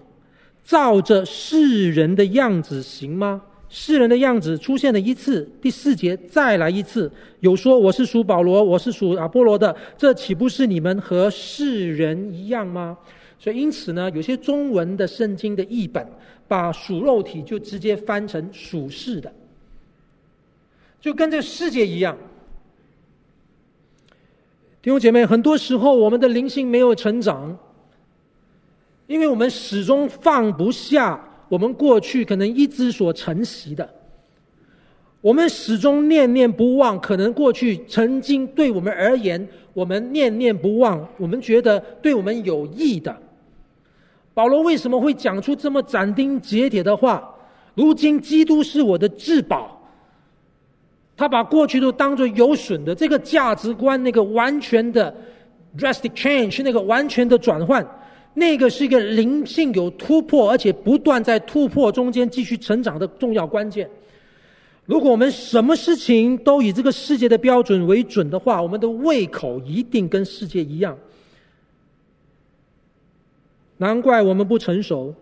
[0.65, 3.41] 照着世人的样子行吗？
[3.69, 7.09] 世人的样子出现了一次，第四节再来一次，
[7.39, 12.97] 有说我是属保罗，我是属阿波罗的，这岂不是你们和世人一样吗？
[13.37, 16.05] 所以因此呢，有些中文的圣经的译本。”
[16.51, 19.33] 把属肉体就直接翻成属世的，
[20.99, 22.17] 就跟这世界一样。
[24.81, 27.57] 弟兄姐妹，很多时候我们的灵性没有成长，
[29.11, 33.87] 因为我们始终放不下我们过去可能一直所承袭的，
[35.19, 43.15] 我们始终念念不忘，可能过去曾经对我们而言，我们念念不忘，我们觉得对我们有益的。
[44.33, 47.29] 保罗为什么会讲出这么斩钉截铁的话？
[47.75, 49.77] 如今基督是我的至宝。
[51.17, 55.13] 他把过去都当作有损的，这个价值观，那个完全的
[55.77, 57.85] drastic change，那个完全的转换，
[58.33, 63.89] 那个是一个灵性有突破，而且不断在突破中间继续成长的重要关键。
[64.85, 70.97] 如果我们什么事情都以这个世界的标准为准的话，我们的胃口一定跟世界一样。
[73.77, 75.13] 难怪我们不成熟，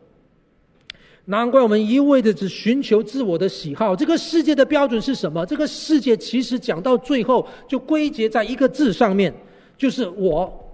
[1.25, 3.95] 难怪我们一味的只寻求自我的喜好。
[3.95, 5.45] 这个世界的标准是什么？
[5.45, 9.33] 这个世界其实讲到最后就归结在一个字上面，
[9.77, 10.65] 就是我。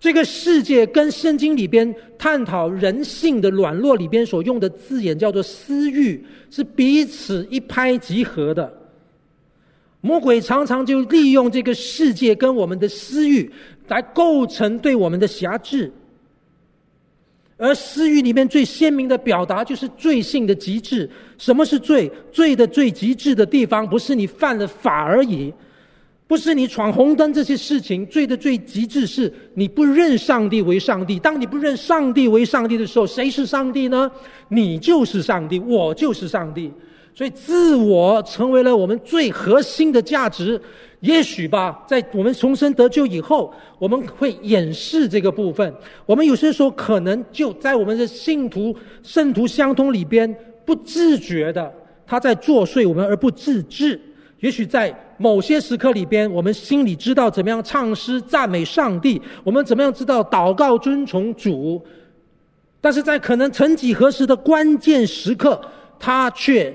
[0.00, 8.72] 这个世界跟圣经里边探讨人性的软弱里边所用的字眼叫做私欲，是彼此一拍即合的。
[10.00, 13.48] 魔鬼常常就利用这个世界跟我们的私欲。
[13.88, 15.90] 来构成对我们的辖制，
[17.56, 21.10] 而私欲里面最鲜明的表达就是罪性的极致。
[21.36, 22.08] 什么是罪？
[22.30, 25.52] 罪的最极致的地方，不是你犯了法而已，
[26.30, 28.06] 不是你闯红灯这些事情。
[28.06, 31.18] 罪的最极致是你不认上帝为上帝。
[31.18, 34.08] 当你不认上帝为上帝的时候，谁是上帝呢？
[34.46, 36.72] 你就是上帝，我就是上帝。
[37.12, 40.60] 所以，自我成为了我们最核心的价值。
[41.00, 45.74] 也许吧，在我们重生得救以后，我们会掩饰这个部分。
[46.06, 50.32] 我们有些时候可能就在我们的信徒、圣徒相通里边，
[50.64, 51.74] 不自觉的
[52.06, 54.00] 他在作祟我们而不自知。
[54.40, 61.82] 也许在某些时刻里边，我们心里知道怎么样唱诗赞美上帝，我们怎么样知道祷告遵从主，
[62.80, 65.60] 但是在可能曾几何时的关键时刻，
[65.98, 66.74] 他却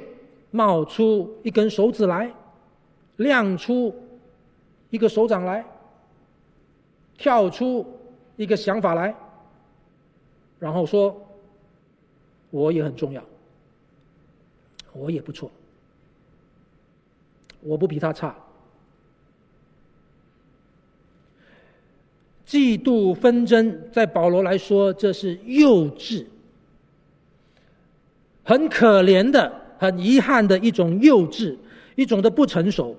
[0.51, 2.31] 冒出一根手指来，
[3.17, 3.93] 亮出。
[4.91, 5.65] 一个手掌来，
[7.17, 7.85] 跳出
[8.37, 9.13] 一个想法来，
[10.57, 11.13] 然后说
[12.49, 13.21] ：“我也很重要，
[14.93, 15.51] 我也不错，
[17.65, 18.35] 我不比他差。”
[22.47, 26.25] 嫉妒纷争，在保罗来说，这是幼稚，
[28.43, 31.57] 很可怜的、很遗憾的一种幼稚，
[31.95, 32.95] 一种的不成熟。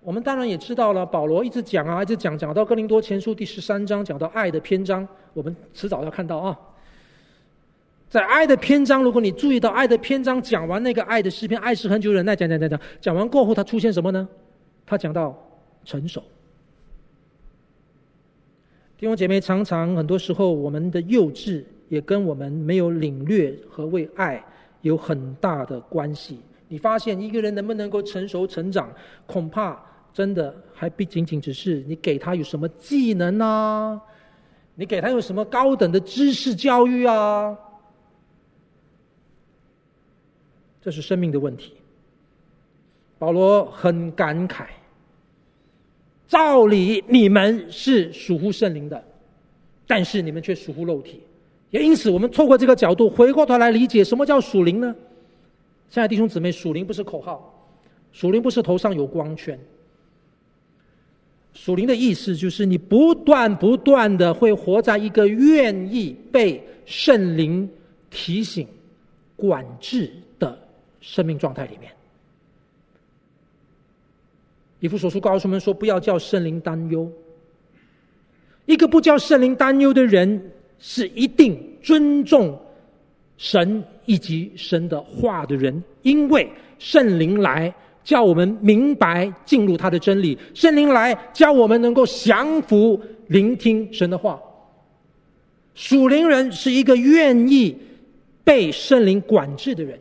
[0.00, 6.56] 我们当然也知道了，保罗一直讲啊，一直讲，讲到哥林多前书第十三章，讲到爱的篇章，我们迟早要看到啊。
[8.08, 14.26] 在爱的篇章，如果你注意到爱的篇章讲完那个爱的诗篇，爱是恒久忍耐，讲讲讲讲，讲完过后，他出现什么呢？
[14.86, 15.36] 他讲到
[15.84, 16.22] 成熟。
[18.96, 24.42] 弟兄姐妹，常常很多时候，我们的幼稚也跟我们没有领略何谓爱
[24.80, 26.40] 有很大的关系。
[26.68, 28.90] 你发现一个人能不能够成熟成长，
[29.26, 29.78] 恐怕。
[30.10, 34.00] 真的还不仅仅只是你给他有什么技能啊，
[34.74, 37.56] 你给他有什么高等的知识教育啊？
[40.88, 41.74] 这是生命的问题。
[43.18, 44.64] 保罗很感慨，
[46.26, 49.04] 照理你们是属乎圣灵的，
[49.86, 51.20] 但是你们却属乎肉体。
[51.68, 54.96] 也因此，我们透过这个角度回过头来理解什么叫属灵呢？
[55.90, 57.70] 亲爱的弟兄姊妹，属灵不是口号，
[58.10, 59.60] 属灵不是头上有光圈。
[61.52, 67.68] 属灵的意思就是，你不断不断的会活在一个愿意被圣灵
[68.08, 68.66] 提醒、
[69.36, 70.10] 管制
[71.00, 71.92] 生命状态里面。
[74.80, 77.10] 以弗所书告诉我们说，不要叫圣灵担忧。
[78.66, 82.60] 一个不叫圣灵担忧的人，是一定尊重
[83.36, 87.74] 神以及神的话的人，因为圣灵来。
[88.04, 94.40] 叫我们明白进入他的真理，圣灵来教我们能够降服聆听神的话。
[95.74, 97.76] 属灵人是一个愿意
[98.42, 100.00] 被圣灵管制的人，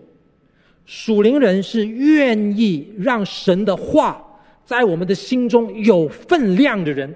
[0.87, 4.23] 属灵人是愿意让神的话
[4.65, 7.13] 在我们的心中有分量的人。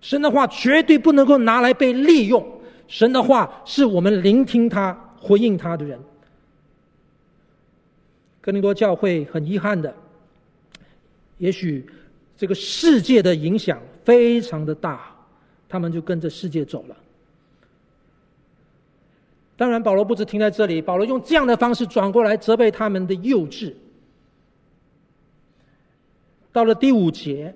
[0.00, 2.46] 神的话绝对不能够拿来被利用，
[2.86, 5.98] 神的话是我们聆听他、回应他的人。
[8.40, 9.92] 哥林多教会很遗憾的，
[11.38, 11.84] 也许
[12.36, 15.12] 这个世界的影响非常的大，
[15.68, 16.96] 他们就跟着世界走了。
[19.58, 23.74] 当然，保罗不止停在这里，保罗用这样的方式转过来责备他们的幼稚。
[26.52, 27.52] 到了第五节，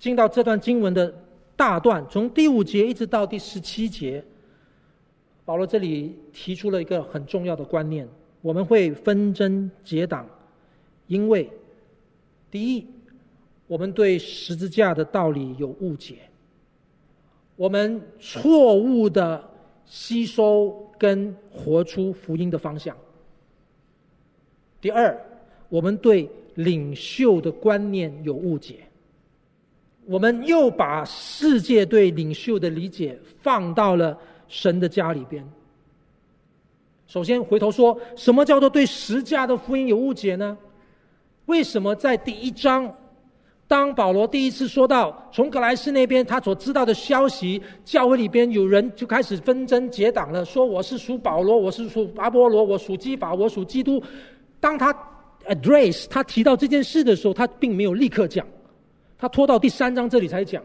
[0.00, 1.14] 进到这段经文的
[1.54, 4.24] 大段，从第五节一直到第十七节，
[5.44, 8.08] 保罗这里提出了一个很重要的观念：
[8.42, 10.26] 我们会纷争结党，
[11.06, 11.48] 因为
[12.50, 12.84] 第一，
[13.68, 16.16] 我们对十字架的道理有误解，
[17.54, 19.48] 我们错误的
[19.86, 20.80] 吸收。
[21.04, 22.96] 跟活出福音的方向。
[24.80, 25.14] 第二，
[25.68, 28.86] 我们对领袖的观念有误解，
[30.06, 35.46] 我们又把世界对领袖的理解放到了神的家里边。
[37.06, 40.56] 首先，回头说，什么叫做对十架的福音有误解呢？
[41.44, 42.90] 为什么在第一章？
[43.66, 54.02] 当保罗第一次说到从格莱斯那边他所知道的消息，教会里边有人就开始纷争结党了，说我是属保罗，我是属阿波罗，我属基法，我属基督。
[54.60, 54.94] 当他
[55.46, 58.46] address 他提到这件事的时候，他并没有立刻讲，
[59.18, 60.62] 他拖到第三章这里才讲。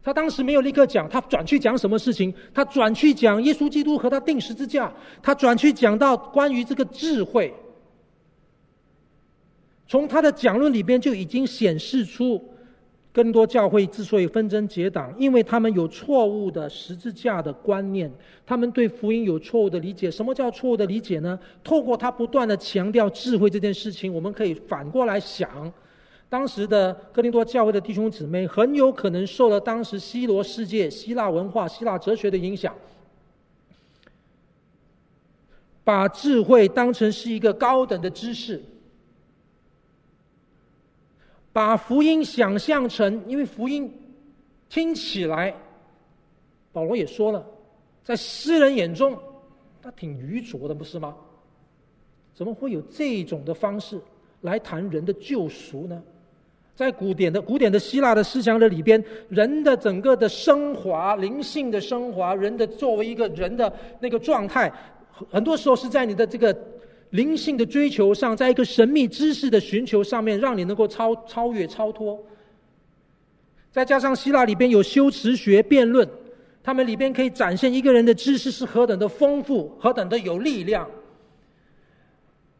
[0.00, 2.32] 他当时没有立刻讲，他转去讲什么事情？
[2.54, 7.52] 他转去讲耶稣基督和他钉十字架，他转去讲到关于这个智慧。
[9.88, 12.38] 从他的讲论里边就已经显示出，
[13.10, 18.12] 更多教会之所以纷争结党，因为他们有错误的十字架的观念，
[18.44, 20.10] 他们对福音有错误的理解。
[20.10, 21.38] 什么叫错误的理解呢？
[21.64, 25.72] 透过他不断的强调智慧这件事情，我们可以反过来想，
[26.28, 32.74] 当时的哥林多教会的弟兄姊妹很有可能受了当时希罗世界、希腊文化、希腊哲学的影响，
[35.82, 38.62] 把智慧当成是一个高等的知识。
[41.58, 43.92] 把福音想象成，因为福音
[44.68, 45.52] 听起来，
[46.70, 47.44] 保罗也说了，
[48.04, 49.18] 在诗人眼中，
[49.82, 51.16] 他挺愚拙的，不是吗？
[52.32, 54.00] 怎么会有这种的方式
[54.42, 56.00] 来谈人的救赎呢？
[56.76, 64.72] 在古典的古典的希腊的思想的里边，人的整个的升华、灵性的升华，人的作为一个人的那个状态，
[65.28, 66.56] 很多时候是在你的这个。
[67.10, 72.22] 灵性的追求上，在一个神秘知识的寻求上面，让你能够超超越、超脱。
[73.70, 76.06] 再加上希腊里边有修辞学、辩论，
[76.62, 80.86] 他们里边可以展现一个人的知识是何等的丰富、何等的有力量。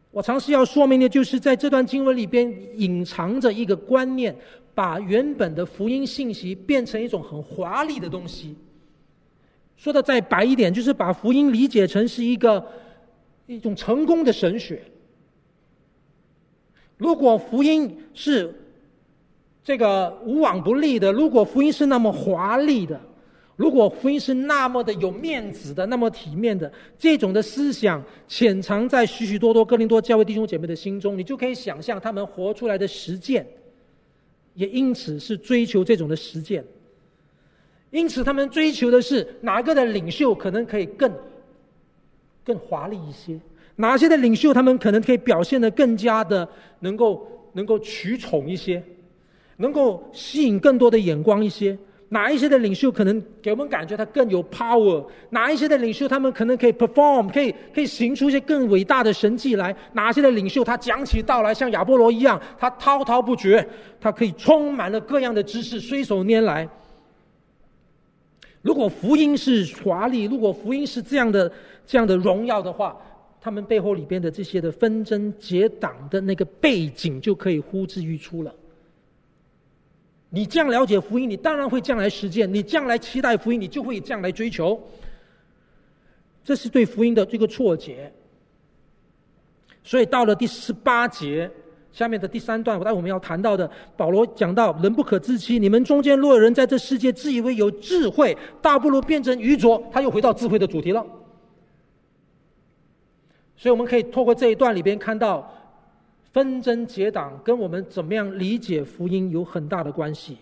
[0.09, 4.35] 我尝试要说明的就是，在这段经文里边隐藏着一个观念，
[4.73, 8.55] 把原本的福音信息变成一种很华丽的东西。
[9.77, 12.65] 说的再白一点，就是把福音理解成是一个。
[13.55, 14.81] 一种成功的神学。
[16.97, 18.53] 如果福音是
[19.63, 22.99] 这个无往不利的，如果福音是那么华丽的，
[23.55, 33.47] 如果福音是那么的有面子的，那么体面的，这种的思想潜藏在许许多多哥林多教会弟兄姐妹的心中，你就可以想象他们活出来的实践，
[34.53, 36.63] 也因此是追求这种的实践。
[37.89, 41.11] 因此，他们追求的是哪个的领袖可能可以更。
[42.49, 43.39] 更华丽一些，
[43.75, 48.81] 哪些的领袖他们可能可以表现得更加的能够能够取宠一些，
[49.57, 51.77] 能够吸引更多的眼光一些？
[52.11, 55.05] 哪一些的领袖可能给我们感觉他更有 power？
[55.29, 59.75] 哪一些的领袖他们可能可以 perform，可以可以行出一些更伟大的神迹来？
[59.93, 63.63] 哪些的领袖他讲起道来像亚波罗一样，他滔滔不绝，
[64.01, 66.67] 他可以充满了各样的知识，随手拈来。
[68.63, 71.51] 如果福音是华丽，如果福音是这样的。
[71.89, 72.95] 这样的荣耀的话，
[73.41, 78.53] 他们背后里边的这些的纷争结党的那个背景就可以呼之欲出了。
[80.29, 84.79] 你这样了解福音，你当然会这样来实践；你将来期待福音，你就会这样来追求。
[86.43, 88.13] 这是对福音的这个错解。
[89.83, 91.49] 所以到了第十八节
[91.91, 93.67] 下面的第三段，我待会我们要谈到的，
[93.97, 99.83] 保罗讲到：人不可自欺，你们中间若有人在这世界自以为有智慧，倒不如变成愚拙。
[99.91, 101.03] 他又回到智慧的主题了。
[103.59, 105.53] 所以我们可以透过这一段里边看到，
[106.31, 110.37] 纷争结党跟我们怎么样理解福音有很大的关系。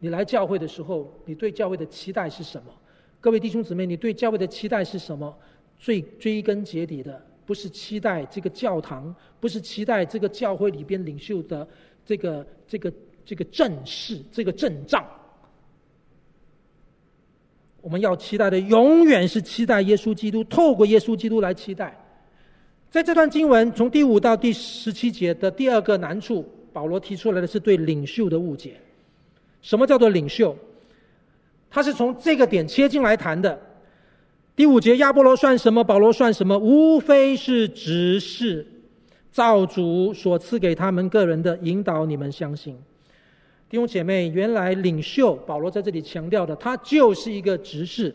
[0.00, 2.72] 你来教会的时候，你对教会的期待是什么？
[3.20, 5.32] 各位弟兄姊妹，你对教会的期待是什么？
[5.78, 11.68] 最追根结底的，不是期待这个教堂，不是期待这个教会里边领袖的
[12.04, 12.92] 这个这个
[13.24, 15.06] 这个阵势，这个阵仗。
[17.82, 21.96] 我们要期待的，永远是期待耶稣基督，透过耶稣基督来期待。
[22.90, 28.74] 在这段经文从第五到第十七节的第二个难处，保罗提出来的是对领袖的误解。
[29.62, 30.56] 什么叫做领袖？
[31.70, 33.58] 他是从这个点切进来谈的。
[34.56, 35.84] 第五节，亚波罗算什么？
[35.84, 36.58] 保罗算什么？
[36.58, 38.66] 无非是执事，
[39.30, 42.76] 造主所赐给他们个人的引导，你们相信。
[43.70, 48.12] 弟兄姐妹，原来领袖保罗在这里强调的，他就是一个执事。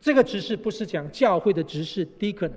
[0.00, 2.50] 这个执事不是讲教会的执事 （deacon）。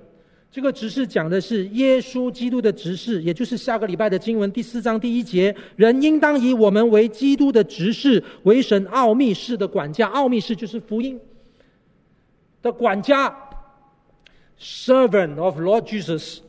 [0.49, 10.07] 这个执事讲的是耶稣基督的执事，也就是下个礼拜的经文第四章第一节：人应当以我们为基督的执事，为神奥秘事的管家。
[10.07, 11.19] 奥秘事就是福音
[12.63, 13.37] 的管家
[14.59, 16.39] ，servant of Lord Jesus，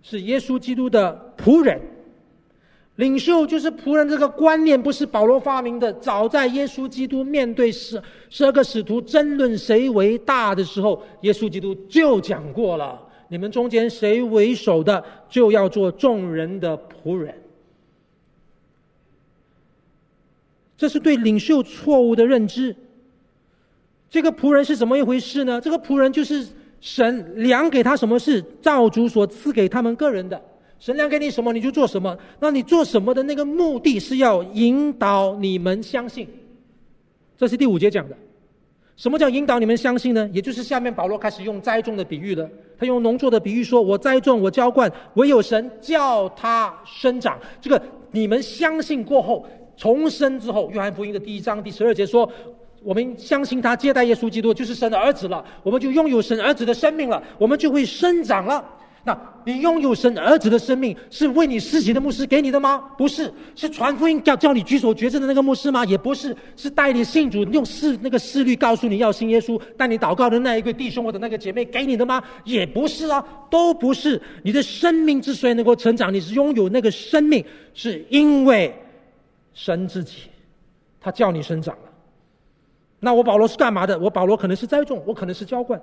[0.00, 1.78] 是耶稣基督的仆人。
[2.96, 13.00] 领袖就是仆人，这个观念不是保罗发明的，早在耶稣基督面对十十二个使徒争论谁为大的时候，耶稣基督就讲过了。
[13.28, 17.34] 你们中间谁为首的，就要做众人的仆人。
[20.78, 22.74] 这是对领袖错误的认知。
[24.08, 25.60] 这个仆人是怎么一回事呢？
[25.60, 26.46] 这个仆人就是
[26.80, 30.40] 神量给他什么事，造主所赐给他们个人的。
[30.78, 32.16] 神量给你什么，你就做什么。
[32.38, 36.28] 那你做什么的那个目的是要引导你们相信。
[37.36, 38.16] 这是第五节讲的。
[38.96, 40.26] 什么叫引导你们相信呢？
[40.32, 42.48] 也就是下面保罗开始用栽种的比喻了。
[42.78, 49.44] 他用农作的比喻说：“我栽种，我浇灌，唯有神叫它生长。”这个你们相信过后
[49.76, 52.26] 重生之后，约翰福音的第一章第十二节说
[52.82, 58.64] ：“我们相信他接待耶稣基督，就是神的儿子了，我们就拥有神儿子的生命了，我们就会生长了。”
[59.04, 59.14] 那
[59.46, 62.78] 你拥有神儿子的生命，是为你施洗的牧师给你的吗？
[62.98, 65.84] 不是，是传福音叫叫你举手决志的那个牧师吗？
[65.84, 72.20] 也不是，是带你信主用誓那个誓律告诉你要信耶稣，带你祷告的那一个弟兄或者那个姐妹给你的吗？
[72.42, 74.20] 也不是啊，都不是。
[74.42, 78.74] 你的生命之所以能够成长，你是拥有那个生命，是因为
[79.54, 80.22] 神自己，
[81.00, 81.82] 他叫你生长了。
[82.98, 83.96] 那我保罗是干嘛的？
[84.00, 85.80] 我保罗可能是栽种，我可能是浇灌。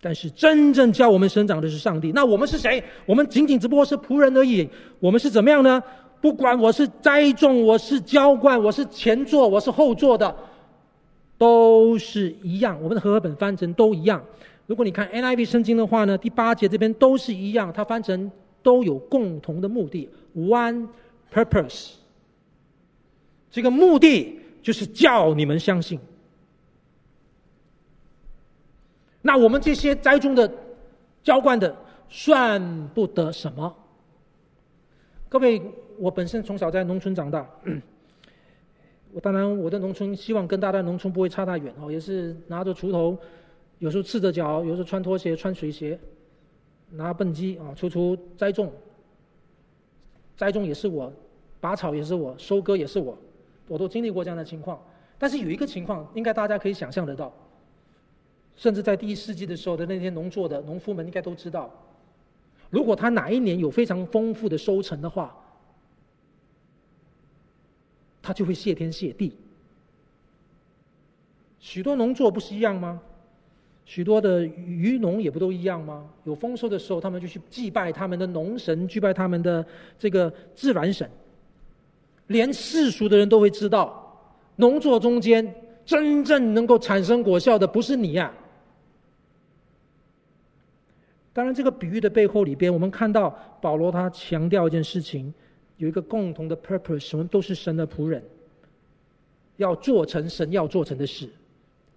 [0.00, 2.12] 但是真正教我们生长的是上帝。
[2.12, 2.82] 那我们是谁？
[3.06, 4.68] 我们仅仅只不过是仆人而已。
[5.00, 5.82] 我们是怎么样呢？
[6.20, 10.34] 不管我是栽种，我是浇灌，我是前座，我是后座的，
[11.38, 12.76] 都是一样。
[12.82, 14.22] 我们的和合本翻成都一样。
[14.66, 18.30] 如果你看 NIV 圣经的话呢，第八节这边都是一样，它翻成
[18.62, 20.88] 都有共同的目的，one
[21.32, 21.92] purpose。
[23.50, 25.98] 这个目的就是叫你们相信。
[29.26, 30.48] 那我们这些栽种的、
[31.24, 31.74] 浇灌的，
[32.08, 33.76] 算不得什么。
[35.28, 35.60] 各位，
[35.98, 37.44] 我本身从小在农村长大，
[39.12, 43.18] 我当然我的农村希望跟大家农村不会差太远哦，也是拿着锄头，
[43.80, 45.98] 有时候赤着脚，有时候穿拖鞋、穿水鞋，
[46.90, 48.72] 拿畚箕啊，锄锄栽种。
[50.36, 51.12] 栽种也是我，
[51.60, 53.18] 拔草也是我，收割也是我，
[53.66, 54.80] 我都经历过这样的情况。
[55.18, 57.34] 但是有一个情况，应该大家可以想象得到。
[58.56, 61.70] 甚至在第一世纪的时候的那些农作的农夫们应该都知道，
[62.70, 65.36] 如果他哪一年有非常丰富的收成的话，
[68.22, 69.36] 他就会谢天谢地。
[71.60, 73.00] 许多农作不是一样吗？
[73.84, 76.04] 许多的渔农也不都一样吗？
[76.24, 79.64] 有丰收的时候，他们就去祭拜他们的农神，祭拜他们的
[79.98, 81.08] 这个自然神。
[82.26, 84.20] 连世俗的人都会知道，
[84.56, 85.54] 农作中间
[85.84, 88.34] 真正能够产生果效的不是你呀、
[91.36, 93.28] 当然，这个比喻的背后里边，我们看到
[93.60, 95.30] 保罗他强调一件事情，
[95.76, 98.24] 有一个共同的 purpose，我们都是神的仆人，
[99.58, 101.28] 要做成神要做成的事，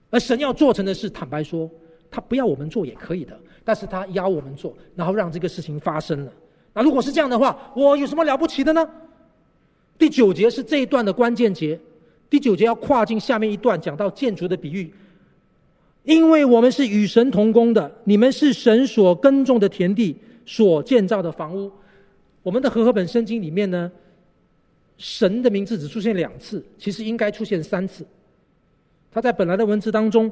[0.10, 1.72] 而神要做成的事，坦白说，
[2.12, 6.34] 他不要我们做也可以的，但是他要我们做，然后让这个事情发生了。
[6.74, 8.86] 那如果是这样的话，我有什么了不起的呢？
[9.98, 11.80] 第九节是这一段的关键节，
[12.30, 14.94] 第九节要跨进下面一段，讲到建筑的比喻。
[16.10, 21.72] 因为我们是与神同工的，你们是神所耕种的田地，所建造的房屋。
[22.42, 23.92] 我们的和合本圣经里面呢，
[24.98, 28.04] 神的名字只出现两次，其实应该出现三次。
[29.12, 30.32] 他在本来的文字当中，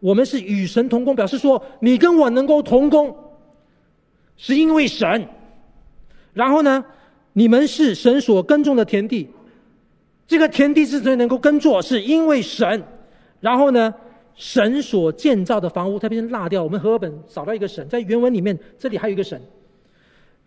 [0.00, 3.16] 我们是与神同工，表示说你跟我能够同工，
[4.36, 5.24] 是因为神。
[6.34, 6.84] 然后呢，
[7.32, 9.28] 你们是神所耕种的田地，
[10.26, 12.82] 这个田地之所以能够耕作，是因为神。
[13.38, 13.94] 然后呢？
[14.34, 19.40] 神所建造的房屋，它变成落掉，我们和合本少到一个神，在原文里面这里还有一个神。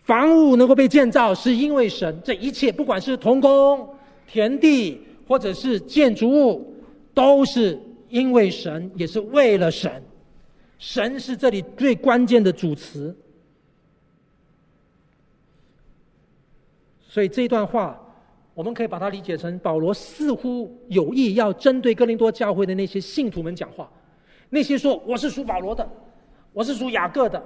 [0.03, 2.21] 房屋能够被建造，是因为神。
[2.23, 3.89] 这一切，不管是童工、
[4.27, 6.75] 田地，或者是建筑物，
[7.13, 7.79] 都是
[8.09, 10.03] 因为神，也是为了神。
[10.77, 13.15] 神是这里最关键的主词。
[17.07, 17.99] 所以这段话，
[18.55, 23.91] 我们可以把它理解成保罗似乎有意要针对哥林多教会的那些信徒们讲话，
[24.49, 25.87] 那些说我是属保罗的，
[26.53, 27.43] 我是属雅各的。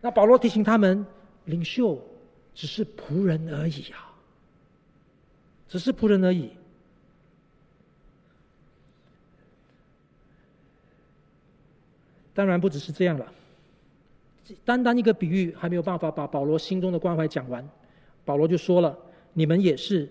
[0.00, 1.04] 那保罗提醒他们，
[1.44, 2.02] 领袖
[2.54, 4.10] 只是仆人而已啊，
[5.68, 6.50] 只是仆人而已。
[12.32, 13.32] 当然不只是这样了，
[14.64, 17.68] 单单一个比喻还没有办法把保罗心中的关怀讲完。
[18.24, 18.98] 保罗就说了。
[19.34, 20.10] 你们也是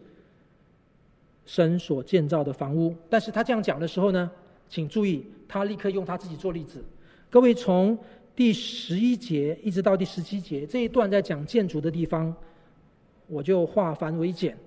[1.46, 4.30] 神所建造的房屋，但是他这样讲的时候呢，
[4.70, 6.84] 请注意，他立刻用他自己做例子。
[7.30, 7.98] 各位从
[8.36, 12.34] 第十一节一直到第十七节这一段在讲建筑的地方，
[13.28, 14.58] 我就化繁为简。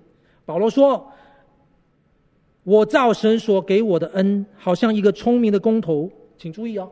[0.45, 1.11] 保罗说
[2.63, 6.91] ：“我造神所给我的恩，好像一个聪明的工头，请注意哦，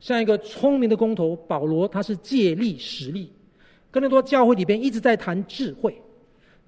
[0.00, 3.32] 像一个聪明的工头。”保罗他是借力使力，
[3.90, 6.00] 哥林多教会里边一直在谈智慧。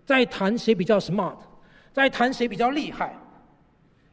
[0.04, 1.36] 在谈谁比较 smart，
[1.92, 3.16] 在谈谁比较厉害，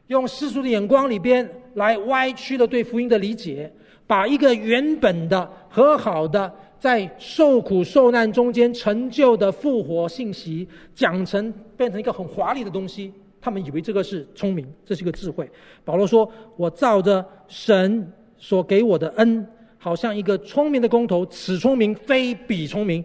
[0.06, 3.72] 用世俗的眼光里边来歪曲了对福音的理解，
[4.06, 15.48] 把一个原本的和好的在受苦受难中间成就的复活信息讲成变成一个很华丽的东西，他们以为这个是聪明，这是一个智慧。
[15.84, 19.46] 保罗说：“我照着神所给我的恩，
[19.78, 23.04] 好像一个聪明的工头，此聪明非彼聪明。”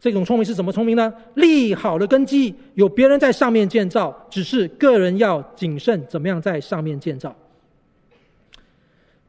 [0.00, 1.12] 这种聪明是怎么聪明呢？
[1.34, 7.36] 立好的根基，有别人在上面建造，只是个人要谨慎，怎么样在上面建造？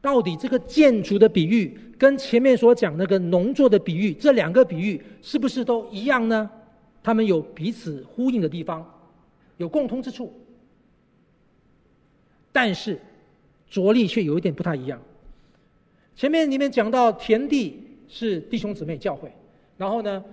[0.00, 6.50] 到底这个建筑的比喻跟前面所讲那个农作的比喻，这两个比喻是不是都一样呢？
[7.02, 8.82] 他们有彼此呼应的地方，
[9.58, 10.32] 有共通之处，
[12.50, 12.98] 但是
[13.68, 14.98] 着力却有一点不太一样。
[16.16, 19.30] 前面里面讲到田地是弟兄姊妹教会，
[19.76, 20.24] 然后呢？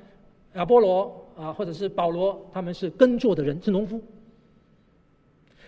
[0.55, 4.01] 亚波罗啊，或者是保罗，他们是耕作的人，是农夫。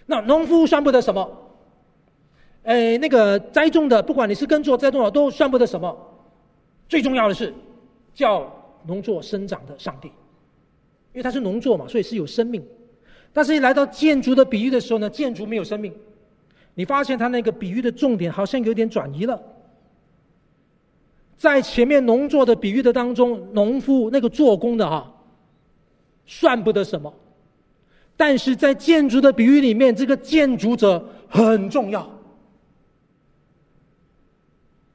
[0.06, 1.30] 那农夫算不得什么？
[2.64, 5.96] 哎，那个栽种的，不管你是耕作栽种的，都算不得什么。
[6.90, 7.54] 最重要的是，
[8.14, 8.52] 叫
[8.86, 12.64] 农作生长的上帝，因为他是农作嘛，所以是有生命。
[13.32, 15.94] 但是，一来到建筑的比喻的时候呢，建筑没有生命。
[16.74, 19.42] 你发现他那个比喻的重点好像有点转移了。
[21.42, 25.12] 在前面农作的比喻的当中，农夫那个做工的哈、
[26.28, 27.12] 算不得什么；
[28.16, 32.08] 但是在建筑的比喻里面，这个建筑者很重要。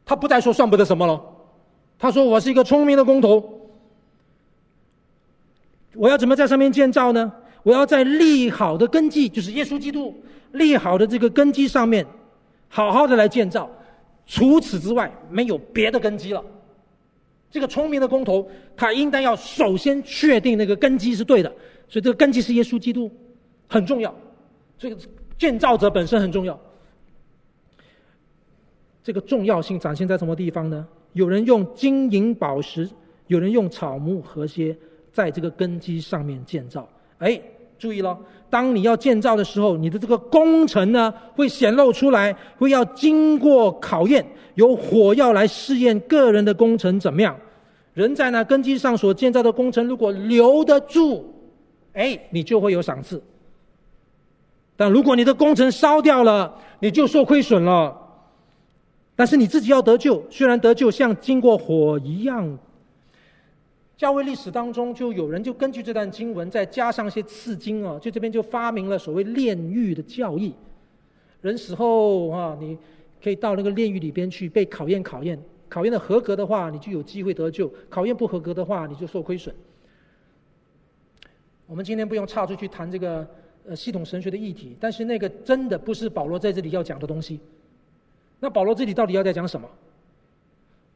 [0.05, 1.21] 他不再说算不得什么了，
[1.99, 3.43] 他说：“我是一个聪明的工头，
[5.97, 7.33] 我要怎么在上面建造呢？
[7.65, 10.15] 我要在立好的根基，就是耶稣基督
[10.53, 12.07] 立好的这个根基上面，
[12.69, 13.69] 好好的来建造。”
[14.27, 16.45] 除此之外，没有别的根基了。
[17.49, 18.47] 这个聪明的工头，
[18.77, 21.49] 他应当要首先确定那个根基是对的，
[21.89, 23.11] 所以这个根基是耶稣基督，
[23.69, 24.15] 很重要。
[24.77, 24.97] 这个
[25.39, 26.61] 建造者本身很重要。
[29.03, 30.87] 这个重要性展现在什么地方呢？
[31.13, 32.91] 有人用金银宝石，
[33.29, 34.77] 有人用草木和谐，
[35.13, 36.89] 在这个根基上面建造。
[37.19, 37.41] 哎。
[37.79, 38.19] 注意了，
[38.49, 44.25] 当你要建造的时候，你的这个工程呢，会显露出来，会要经过考验，
[44.55, 47.37] 有火药来试验个人的工程怎么样。
[47.95, 51.35] 人在那根基上所建造的工程，如果留得住，
[51.93, 53.23] 哎，你就会有赏赐。
[54.77, 57.97] 但如果你的工程烧掉了，你就受亏损了。
[59.15, 62.59] 但是你自己要得救，虽然得救像经过火一样。
[63.97, 70.55] 教会历史当中，就有人就根据这段经文，再加上一些次经啊，就这边就发明了所谓炼狱的教义。
[71.41, 72.77] 人死后啊，你
[73.23, 79.55] 可以到那个炼狱里边去被考验考验，考验的合格的话，你就有机会得救；考验不合格的话，你就受亏损。
[81.67, 83.27] 我们今天不用岔出去谈这个
[83.67, 87.41] 呃系统神学的议题，但是那个真的不是保罗在这里要讲的东西。
[88.41, 89.67] 那保罗这里到底要在讲什么？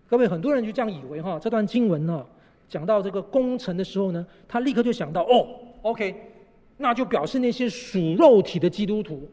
[0.07, 2.26] 各位很多人就这样以为哈，这段经文呢。
[2.70, 5.46] 讲到这个工程的时候呢，他立刻就想到哦
[5.82, 6.14] ，OK，
[6.76, 9.28] 那就表示那些属肉体的基督徒，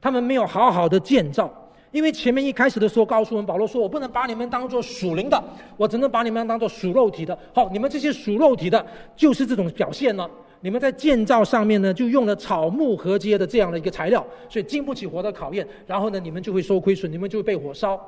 [0.00, 1.50] 他们没有好好的建造，
[1.90, 5.42] 因为前面一开始的时候告诉我们，保罗说我不能把你们当做属灵的，
[5.78, 7.36] 我只能把你们当做属肉体的。
[7.54, 10.30] 好，你们这些属肉体的，就是这种表现了。
[10.60, 15.66] 你们在建造上面呢，就用了草木合接的这样的一个材料，所以经不起火的考验。
[15.86, 17.98] 然后呢，你们就会受亏损，你们就会被火烧。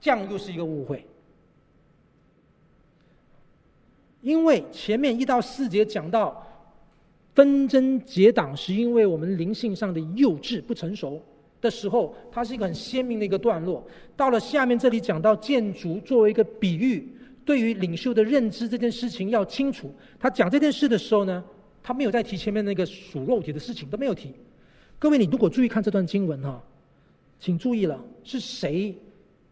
[0.00, 1.04] 这样又是一个误会。
[4.26, 6.44] 因为前面一到四节讲到
[7.32, 11.22] 纷争结党，是因为我们灵性上的幼稚不成熟
[11.60, 13.86] 的时候，它是一个很鲜明的一个段落。
[14.16, 17.08] 到了下面这里讲到建筑作为一个比喻。
[17.44, 19.88] 对于领袖的认知这件事情要清楚。
[20.18, 21.44] 他讲这件事的时候呢，
[21.80, 24.34] 他没有再提前面那个属肉体的事情，都没有提。
[24.98, 26.60] 各位，你如果注意看这段经文哈，
[27.38, 28.92] 请注意了，是谁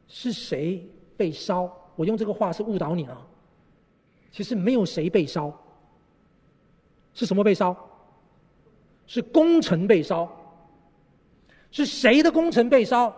[0.08, 0.84] 是谁
[1.16, 1.72] 被烧？
[1.94, 3.24] 我用这个话是误导你了。
[4.34, 5.56] 其实没有谁被烧，
[7.14, 7.76] 是什么被烧？
[9.06, 10.28] 是工程被烧。
[11.70, 13.14] 是谁的工程被烧？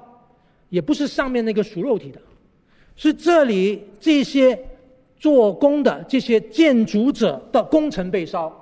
[0.68, 2.20] 也不是上面那个属肉体的。
[2.96, 4.62] 是这里这些
[5.16, 8.52] 做工的这些建筑者的工程被烧，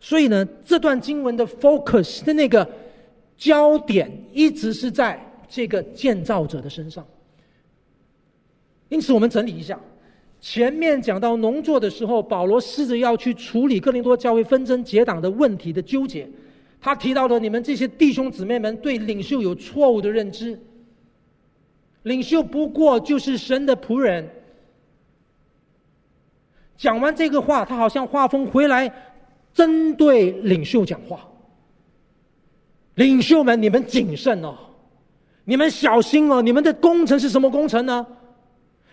[0.00, 2.68] 所以呢，这段经文的 focus 的那个
[3.36, 7.06] 焦点一直是在这个建造者的身上。
[8.88, 9.78] 因此，我们整理一下，
[10.40, 16.26] 前面讲到农作的时候，保罗试着要去处理哥林多教会纷争结党的问题的纠结，
[16.80, 20.58] 他提到了你们这些弟兄姊妹们对领袖有错误的认知。
[22.04, 24.26] 领袖不过就是神的仆人。
[26.78, 28.90] 讲完这个话，他好像话锋回来，
[29.52, 31.20] 针对领袖讲话。
[32.94, 34.56] 领袖们，你们谨慎哦，
[35.44, 38.06] 你们小心哦，你们的工程是什么工程呢？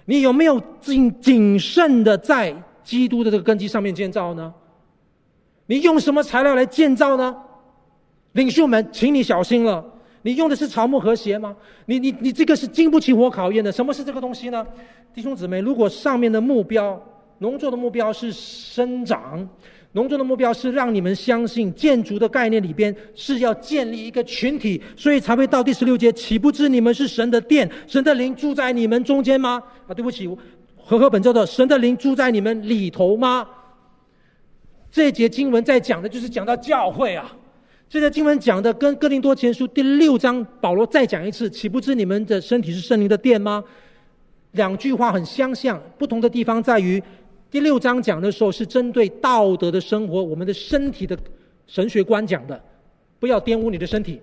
[0.10, 4.54] 你有没有谨谨慎的在基督的这个根基上面建造呢？
[5.66, 7.36] 你用什么材料来建造呢？
[8.32, 9.86] 领袖们，请你小心了。
[10.22, 11.54] 你用的是草木和谐吗？
[11.88, 13.70] 你你你这个是经不起火考验的。
[13.70, 14.66] 什么是这个东西呢？
[15.14, 16.98] 弟兄姊妹，如果上面的目标，
[17.40, 19.48] 农作的目标是生长，
[19.98, 29.60] 农作的目标是让你们相信建筑的概念里边是要建立一个群体，所以才会到第十六节，岂不知你们是神的殿，神的灵住在你们中间吗？
[29.88, 30.28] 啊，对不起，
[30.76, 33.48] 和合本叫做神的灵住在你们里头吗？
[34.92, 37.36] 这节经文在讲的就是讲到教会啊。
[37.90, 43.64] 这个经文讲的跟哥林多前书第六章保罗再讲一次，岂不知你们的身体是圣灵的殿吗？
[44.52, 47.02] 两句话很相像，不同的地方在于，
[47.50, 51.18] 第六章讲的时候是针对道德的生活，我们的身体的
[51.66, 52.62] 神学观讲的，
[53.20, 54.22] 不要玷污你的身体。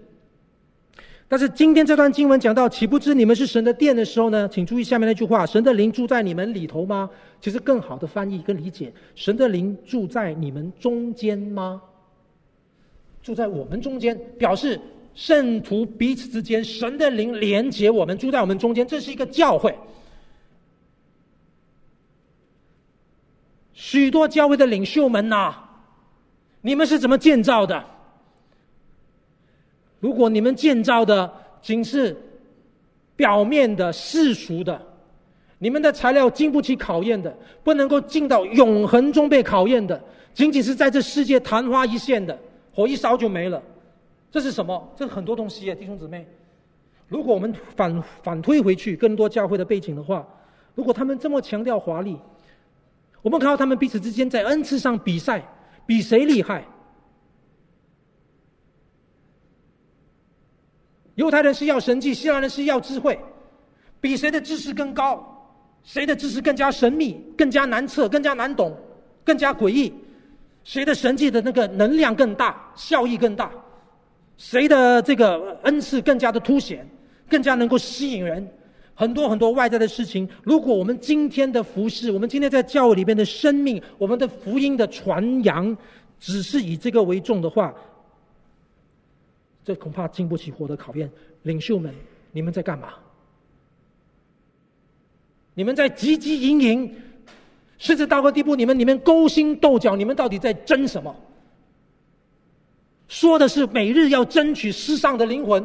[1.27, 4.47] 但是今天这段经文讲到，岂不知你们是神的殿的时候呢？
[4.49, 7.09] 请注意下面那句话：神的灵住在你们里头吗？
[7.41, 11.81] 其实更好的翻译跟理解，神的灵住在你们中间吗？
[13.23, 14.79] 住在我们中间，表示
[15.15, 19.75] 圣徒彼此之间，神的灵连接我们，住在我们中间，这是一个教会。
[23.75, 25.55] 许多教会的领袖们呐、
[26.63, 27.85] 你们是怎么建造的？
[30.01, 32.17] 如果你们建造的仅是
[33.17, 34.81] 表面的世俗的，
[35.59, 40.01] 你们的材料经不起考验的，不能够进到永恒中被考验的，
[40.33, 42.39] 仅仅是在这世界昙花一现的。
[42.73, 43.63] 火一烧就没了，
[44.31, 44.93] 这是什么？
[44.97, 46.27] 这是很多东西啊，弟兄姊妹。
[47.07, 50.27] 如果我们反反推回去更多教会的背景的话，
[50.75, 52.19] 如果他们这么强调华丽，
[53.25, 55.43] 我们看到他们彼此之间在恩赐上比赛，
[55.87, 56.63] 比谁厉害？
[61.15, 63.19] 犹太人是要神迹，希腊人是要智慧，
[63.99, 65.25] 比谁的知识更高，
[65.83, 68.77] 谁的知识更加神秘、更加难测、更加难懂、
[69.25, 69.91] 更加诡异。
[70.63, 73.51] 谁的神迹的那个能量更大，效益更大？
[74.37, 76.87] 谁的这个恩赐更加的凸显，
[77.27, 78.47] 更加能够吸引人？
[78.95, 85.77] 很多很多外在的事情，如果我们今天的服饰，我们今天在教会里边的生命，我们的福音的传扬，
[86.19, 87.75] 只是以这个为重的话，
[89.65, 91.11] 这恐怕经不起火的考验。
[91.43, 91.95] 领袖们，
[92.33, 92.95] 你们在干嘛？
[95.55, 96.95] 你们在汲汲营营。
[97.77, 101.15] 甚至到个地步，你们你们勾心斗角，你们到底在争什么？
[103.09, 105.63] 说的是每日要争取世上的灵魂，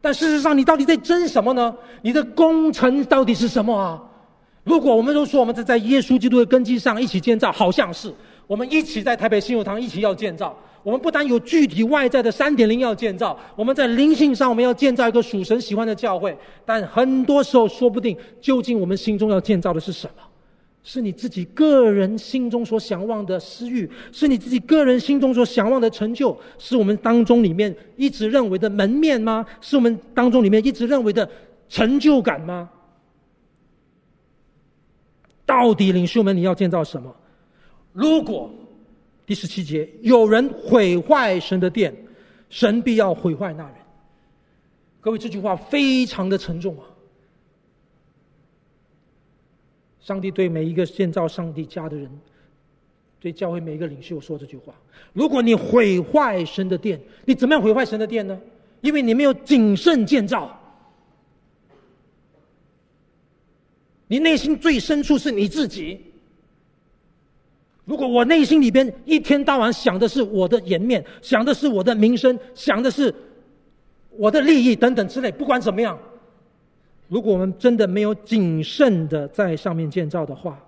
[0.00, 1.74] 但事实上你到底在争什么呢？
[2.02, 4.00] 你的工程到底是什么啊？
[4.64, 8.12] 如果我们都说我们是在耶稣基督的根基上一起建造，好像是
[8.46, 10.56] 我们一起在台北信友堂一起要建造。
[10.84, 16.36] 我们不但有具体外在的三点零要建造，我们在灵性上我们要建造一个属神喜欢的教会。
[16.64, 20.22] 但很多时候说不定，究竟我们心中要建造的是什么？
[20.90, 29.44] 是你自己个人心中所想望的私欲，是你自己个人心中所想望的成就，是我们当中里面一直认为的门面吗？
[29.60, 31.30] 是我们当中里面一直认为的
[31.68, 32.70] 成就感吗？
[35.44, 37.14] 到底领袖们，你要建造什么？
[37.92, 38.50] 如果
[39.26, 41.94] 第十七节，有人毁坏神的殿，
[42.48, 43.74] 神必要毁坏那人。
[45.02, 46.88] 各位，这句话非常的沉重啊！
[50.00, 52.10] 上帝对每一个建造上帝家的人，
[53.20, 54.74] 对教会每一个领袖说这句话：
[55.12, 58.38] 如果你毁坏神的殿，你怎么样毁坏神的殿呢？
[58.80, 60.56] 因为你没有谨慎建造，
[64.06, 66.00] 你内心最深处是你自己。
[67.84, 73.12] 如果我内心里边一天到晚想的是我的颜面，想的是我的名声，想的是
[74.10, 75.98] 我的利益等等之类，不管怎么样，
[77.08, 80.62] 如果我们真的没有谨慎的在上面建造的话，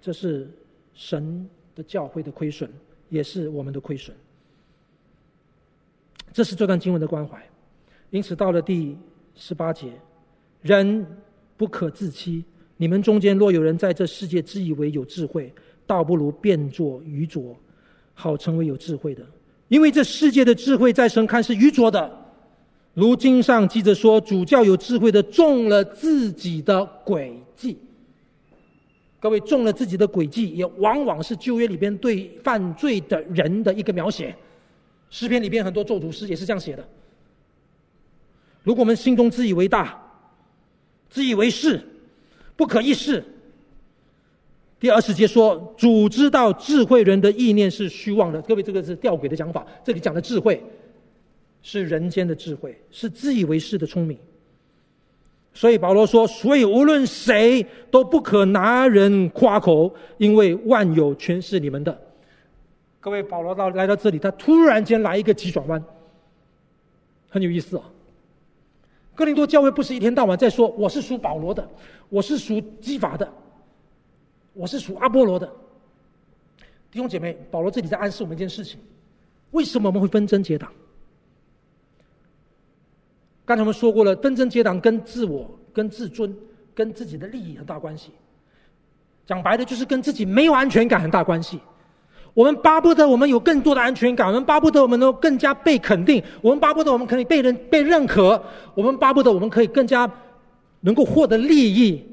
[0.00, 0.48] 这是
[0.94, 2.70] 神的教会的亏损，
[3.10, 4.16] 也是我们的亏损。
[6.32, 7.38] 这是这段经文的关怀。
[8.10, 8.96] 因此，到了第
[9.34, 9.92] 十八节，
[10.62, 11.06] 人
[11.56, 12.44] 不可自欺。
[12.78, 15.52] 你们中间若有人在这世界自以为有智慧，
[15.86, 17.56] 倒不如变作愚拙，
[18.14, 19.22] 好成为有智慧的。
[19.68, 22.25] 因为这世界的智慧在神看是愚拙的。
[22.96, 27.78] 如经上记着说：“主教有智慧的中了自己的诡计。”
[29.20, 34.34] 各位，中了自己的诡计，也往往是旧约里边对犯罪的人的一个描写。
[35.10, 36.82] 诗篇里边很多咒诅诗也是这样写的。
[38.62, 40.02] 如果我们心中自以为大，
[41.10, 41.78] 自以为是。
[42.56, 43.22] 不可一世。
[44.80, 49.66] 第二十节说：“主知道智慧人的意念是虚妄的。”各位，这个是吊诡的讲法。
[49.84, 50.62] 这里讲的智慧，
[51.68, 54.16] 是人间的智慧，是自以为是的聪明。
[55.52, 62.00] 所以保罗说：“所以无论谁都不可拿人夸口，因为万有全是你们的。”
[63.00, 65.82] 各位，保罗到来到这里，他突然间来一个急转弯，
[67.28, 67.82] 很有意思啊。
[69.16, 71.68] 哥林多教会不是一天到晚在说我是属保罗的，
[72.08, 73.28] 我是属基法的，
[74.52, 75.52] 我是属阿波罗的。
[76.92, 78.78] 弟兄姐妹，保罗这里在暗示我们一件事情：
[79.50, 80.72] 为什么我们会分争结党？
[83.46, 86.36] 刚才我们说过了，分争结党跟自我、跟自尊、
[86.74, 88.10] 跟自己的利益很大关系。
[89.24, 91.60] 讲白了，就是跟自己没有安全感很大关系。
[92.34, 98.42] 我们巴不得我们有更多的安全感，我们巴不得我们能更加被肯定，我们巴不得我们可以被人被认可，
[98.74, 100.10] 我们巴不得我们可以更加
[100.80, 102.04] 能够获得利益。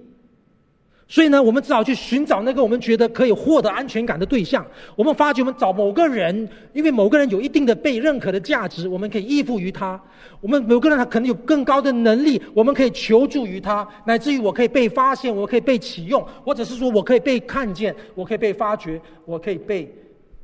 [1.07, 4.65] 所以呢，我们只好去寻找那个我们觉得可以获得安全感的对象。
[4.95, 10.01] 我们发觉我们找某个人，因为某个人有一定的被认可的价值，我们可以依附于他。
[10.41, 19.93] 我们某个人他可能有更高的能力，我们可以求助于他，乃至于我可以被发现，我可以被启用，或者是说我可以被看见，我可以被发掘，我可以被。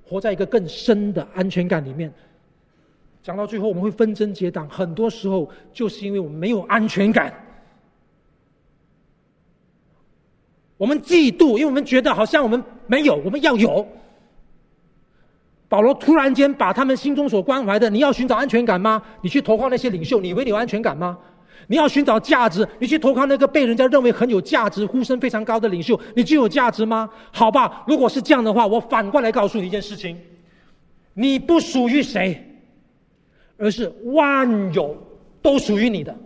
[0.02, 2.12] 活在一个更深的安全感里面，
[3.22, 7.32] 讲到最后我们会分争结党，很多时候就是因为我们没有安全感，
[10.80, 13.86] 我们嫉妒，因为我们觉得好像我们没有，我们要有。
[15.68, 19.04] 保罗突然间把他们心中所关怀的，你要寻找安全感吗？
[19.22, 21.18] 你去投靠那些领袖，你以为你有安全感吗？
[21.68, 27.10] 你要寻找价值，你去投靠那个被人家认为很有价值、呼声非常高的领袖，你具有价值吗？
[27.30, 30.18] 好吧，如果是这样的话，我反过来告诉你一件事情：
[31.14, 32.42] 你不属于谁，
[33.58, 34.96] 而是万有
[35.42, 36.18] 都属于你的。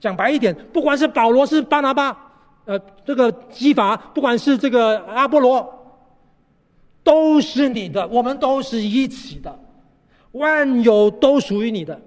[0.00, 2.16] 讲白一点，不管是保罗、是巴拿巴，
[2.64, 6.02] 呃，这个基法，不管是这个阿波罗，
[7.02, 9.58] 都是你的，我们都是一起的。
[10.32, 11.98] 万有都属于你的，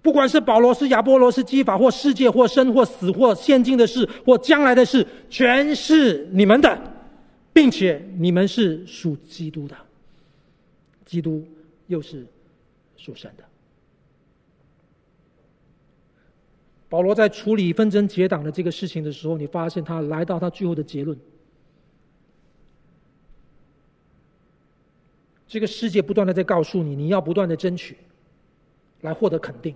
[0.00, 6.76] 不管是保罗、是亚波罗、是基法，或世界，或生，或死，或现今的事，或将来的事，全是你们的，
[7.52, 9.76] 并且你们是属基督的，
[11.04, 11.46] 基督
[11.88, 12.26] 又是
[12.96, 13.44] 属神的。
[16.92, 21.18] 保罗在处理纷争结党的这个事情的时候，你发现他来到他最后的结论。
[25.48, 27.96] 这个世界不断的在告诉你，你要不断的争取，
[29.00, 29.74] 来获得肯定。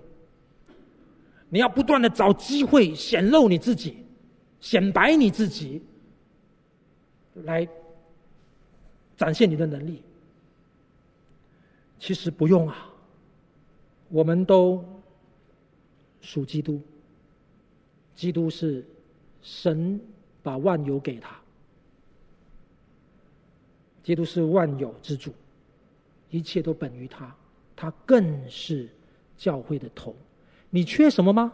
[1.49, 3.97] 你要不断的找机会显露你自己，
[4.61, 5.81] 显摆你自己，
[7.45, 7.67] 来
[9.17, 10.03] 展现你的能力。
[11.99, 12.93] 其实不用啊，
[14.11, 14.85] 我们都
[16.21, 16.79] 属基督，
[18.17, 18.85] 基督是
[19.43, 20.01] 神
[20.43, 21.37] 把万有给他，
[24.03, 25.33] 基督是万有之主。
[26.31, 27.33] 一切都本于他，
[27.77, 28.89] 他更是
[29.37, 30.17] 教会的头。
[30.71, 31.53] 你缺什么吗？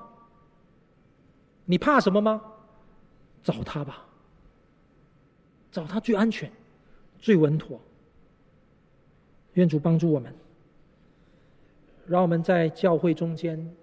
[1.67, 2.41] 你怕什么吗？
[3.43, 4.07] 找他吧，
[5.71, 6.51] 找他最安全、
[7.19, 7.79] 最稳妥。
[9.55, 10.35] 愿主帮助我们，
[12.07, 13.75] 让我们在教会中间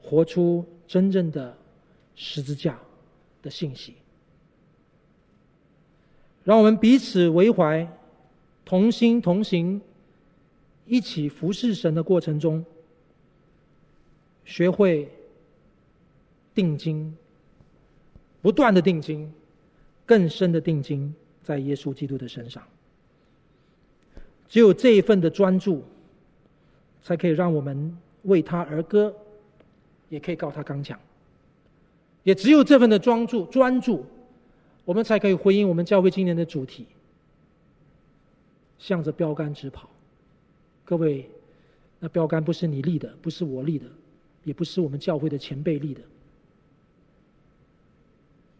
[0.00, 1.56] 活出真正的
[2.14, 2.78] 十字架
[3.42, 3.94] 的信息。
[6.44, 7.88] 让我们彼此为怀，
[8.64, 9.80] 同心同行，
[10.86, 12.64] 一起服侍神的过程中，
[14.44, 15.10] 学会
[16.54, 17.16] 定睛，
[18.42, 19.32] 不断的定睛，
[20.04, 22.62] 更深的定睛在耶稣基督的身上。
[24.46, 25.82] 只有这一份的专注，
[27.02, 29.14] 才可以让我们为他而歌，
[30.10, 31.00] 也可以告他刚强。
[32.24, 34.04] 也只有这份的专注，专注，
[34.84, 36.86] 我们才可以回应我们教会今年的主题：
[38.78, 39.88] 向着标杆直跑。
[40.84, 41.30] 各位，
[42.00, 43.86] 那标杆不是你立的，不是我立的，
[44.42, 46.00] 也不是我们教会的前辈立的，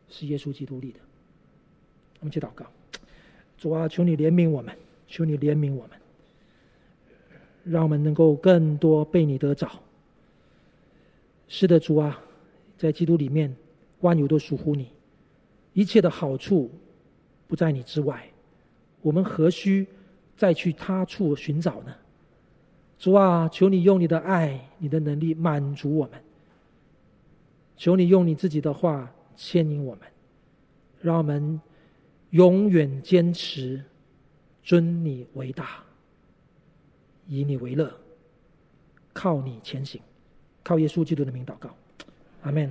[0.09, 1.01] 是耶稣基督立的。
[2.21, 2.65] 我们去祷告，
[3.59, 4.73] 主啊，求你怜悯我们。
[5.07, 5.91] 求你怜悯我们，
[7.63, 9.71] 让我们能够更多被你得着。
[11.47, 12.21] 是的，主啊，
[12.77, 13.55] 在基督里面，
[14.01, 14.89] 万有都属乎你，
[15.73, 16.71] 一切的好处
[17.47, 18.29] 不在你之外，
[19.01, 19.87] 我们何须
[20.37, 21.95] 再去他处寻找呢？
[22.99, 26.23] 主啊，求你用你的爱、你的能力满足我们。
[27.77, 30.03] 求你用你自己的话牵引我们，
[31.01, 31.61] 让我们
[32.31, 33.85] 永远坚持。
[34.67, 35.85] 尊你为大，
[37.29, 37.95] 以你为乐，
[39.13, 40.01] 靠你前行，
[40.63, 41.69] 靠耶稣基督的名祷告，
[42.45, 42.71] 阿门。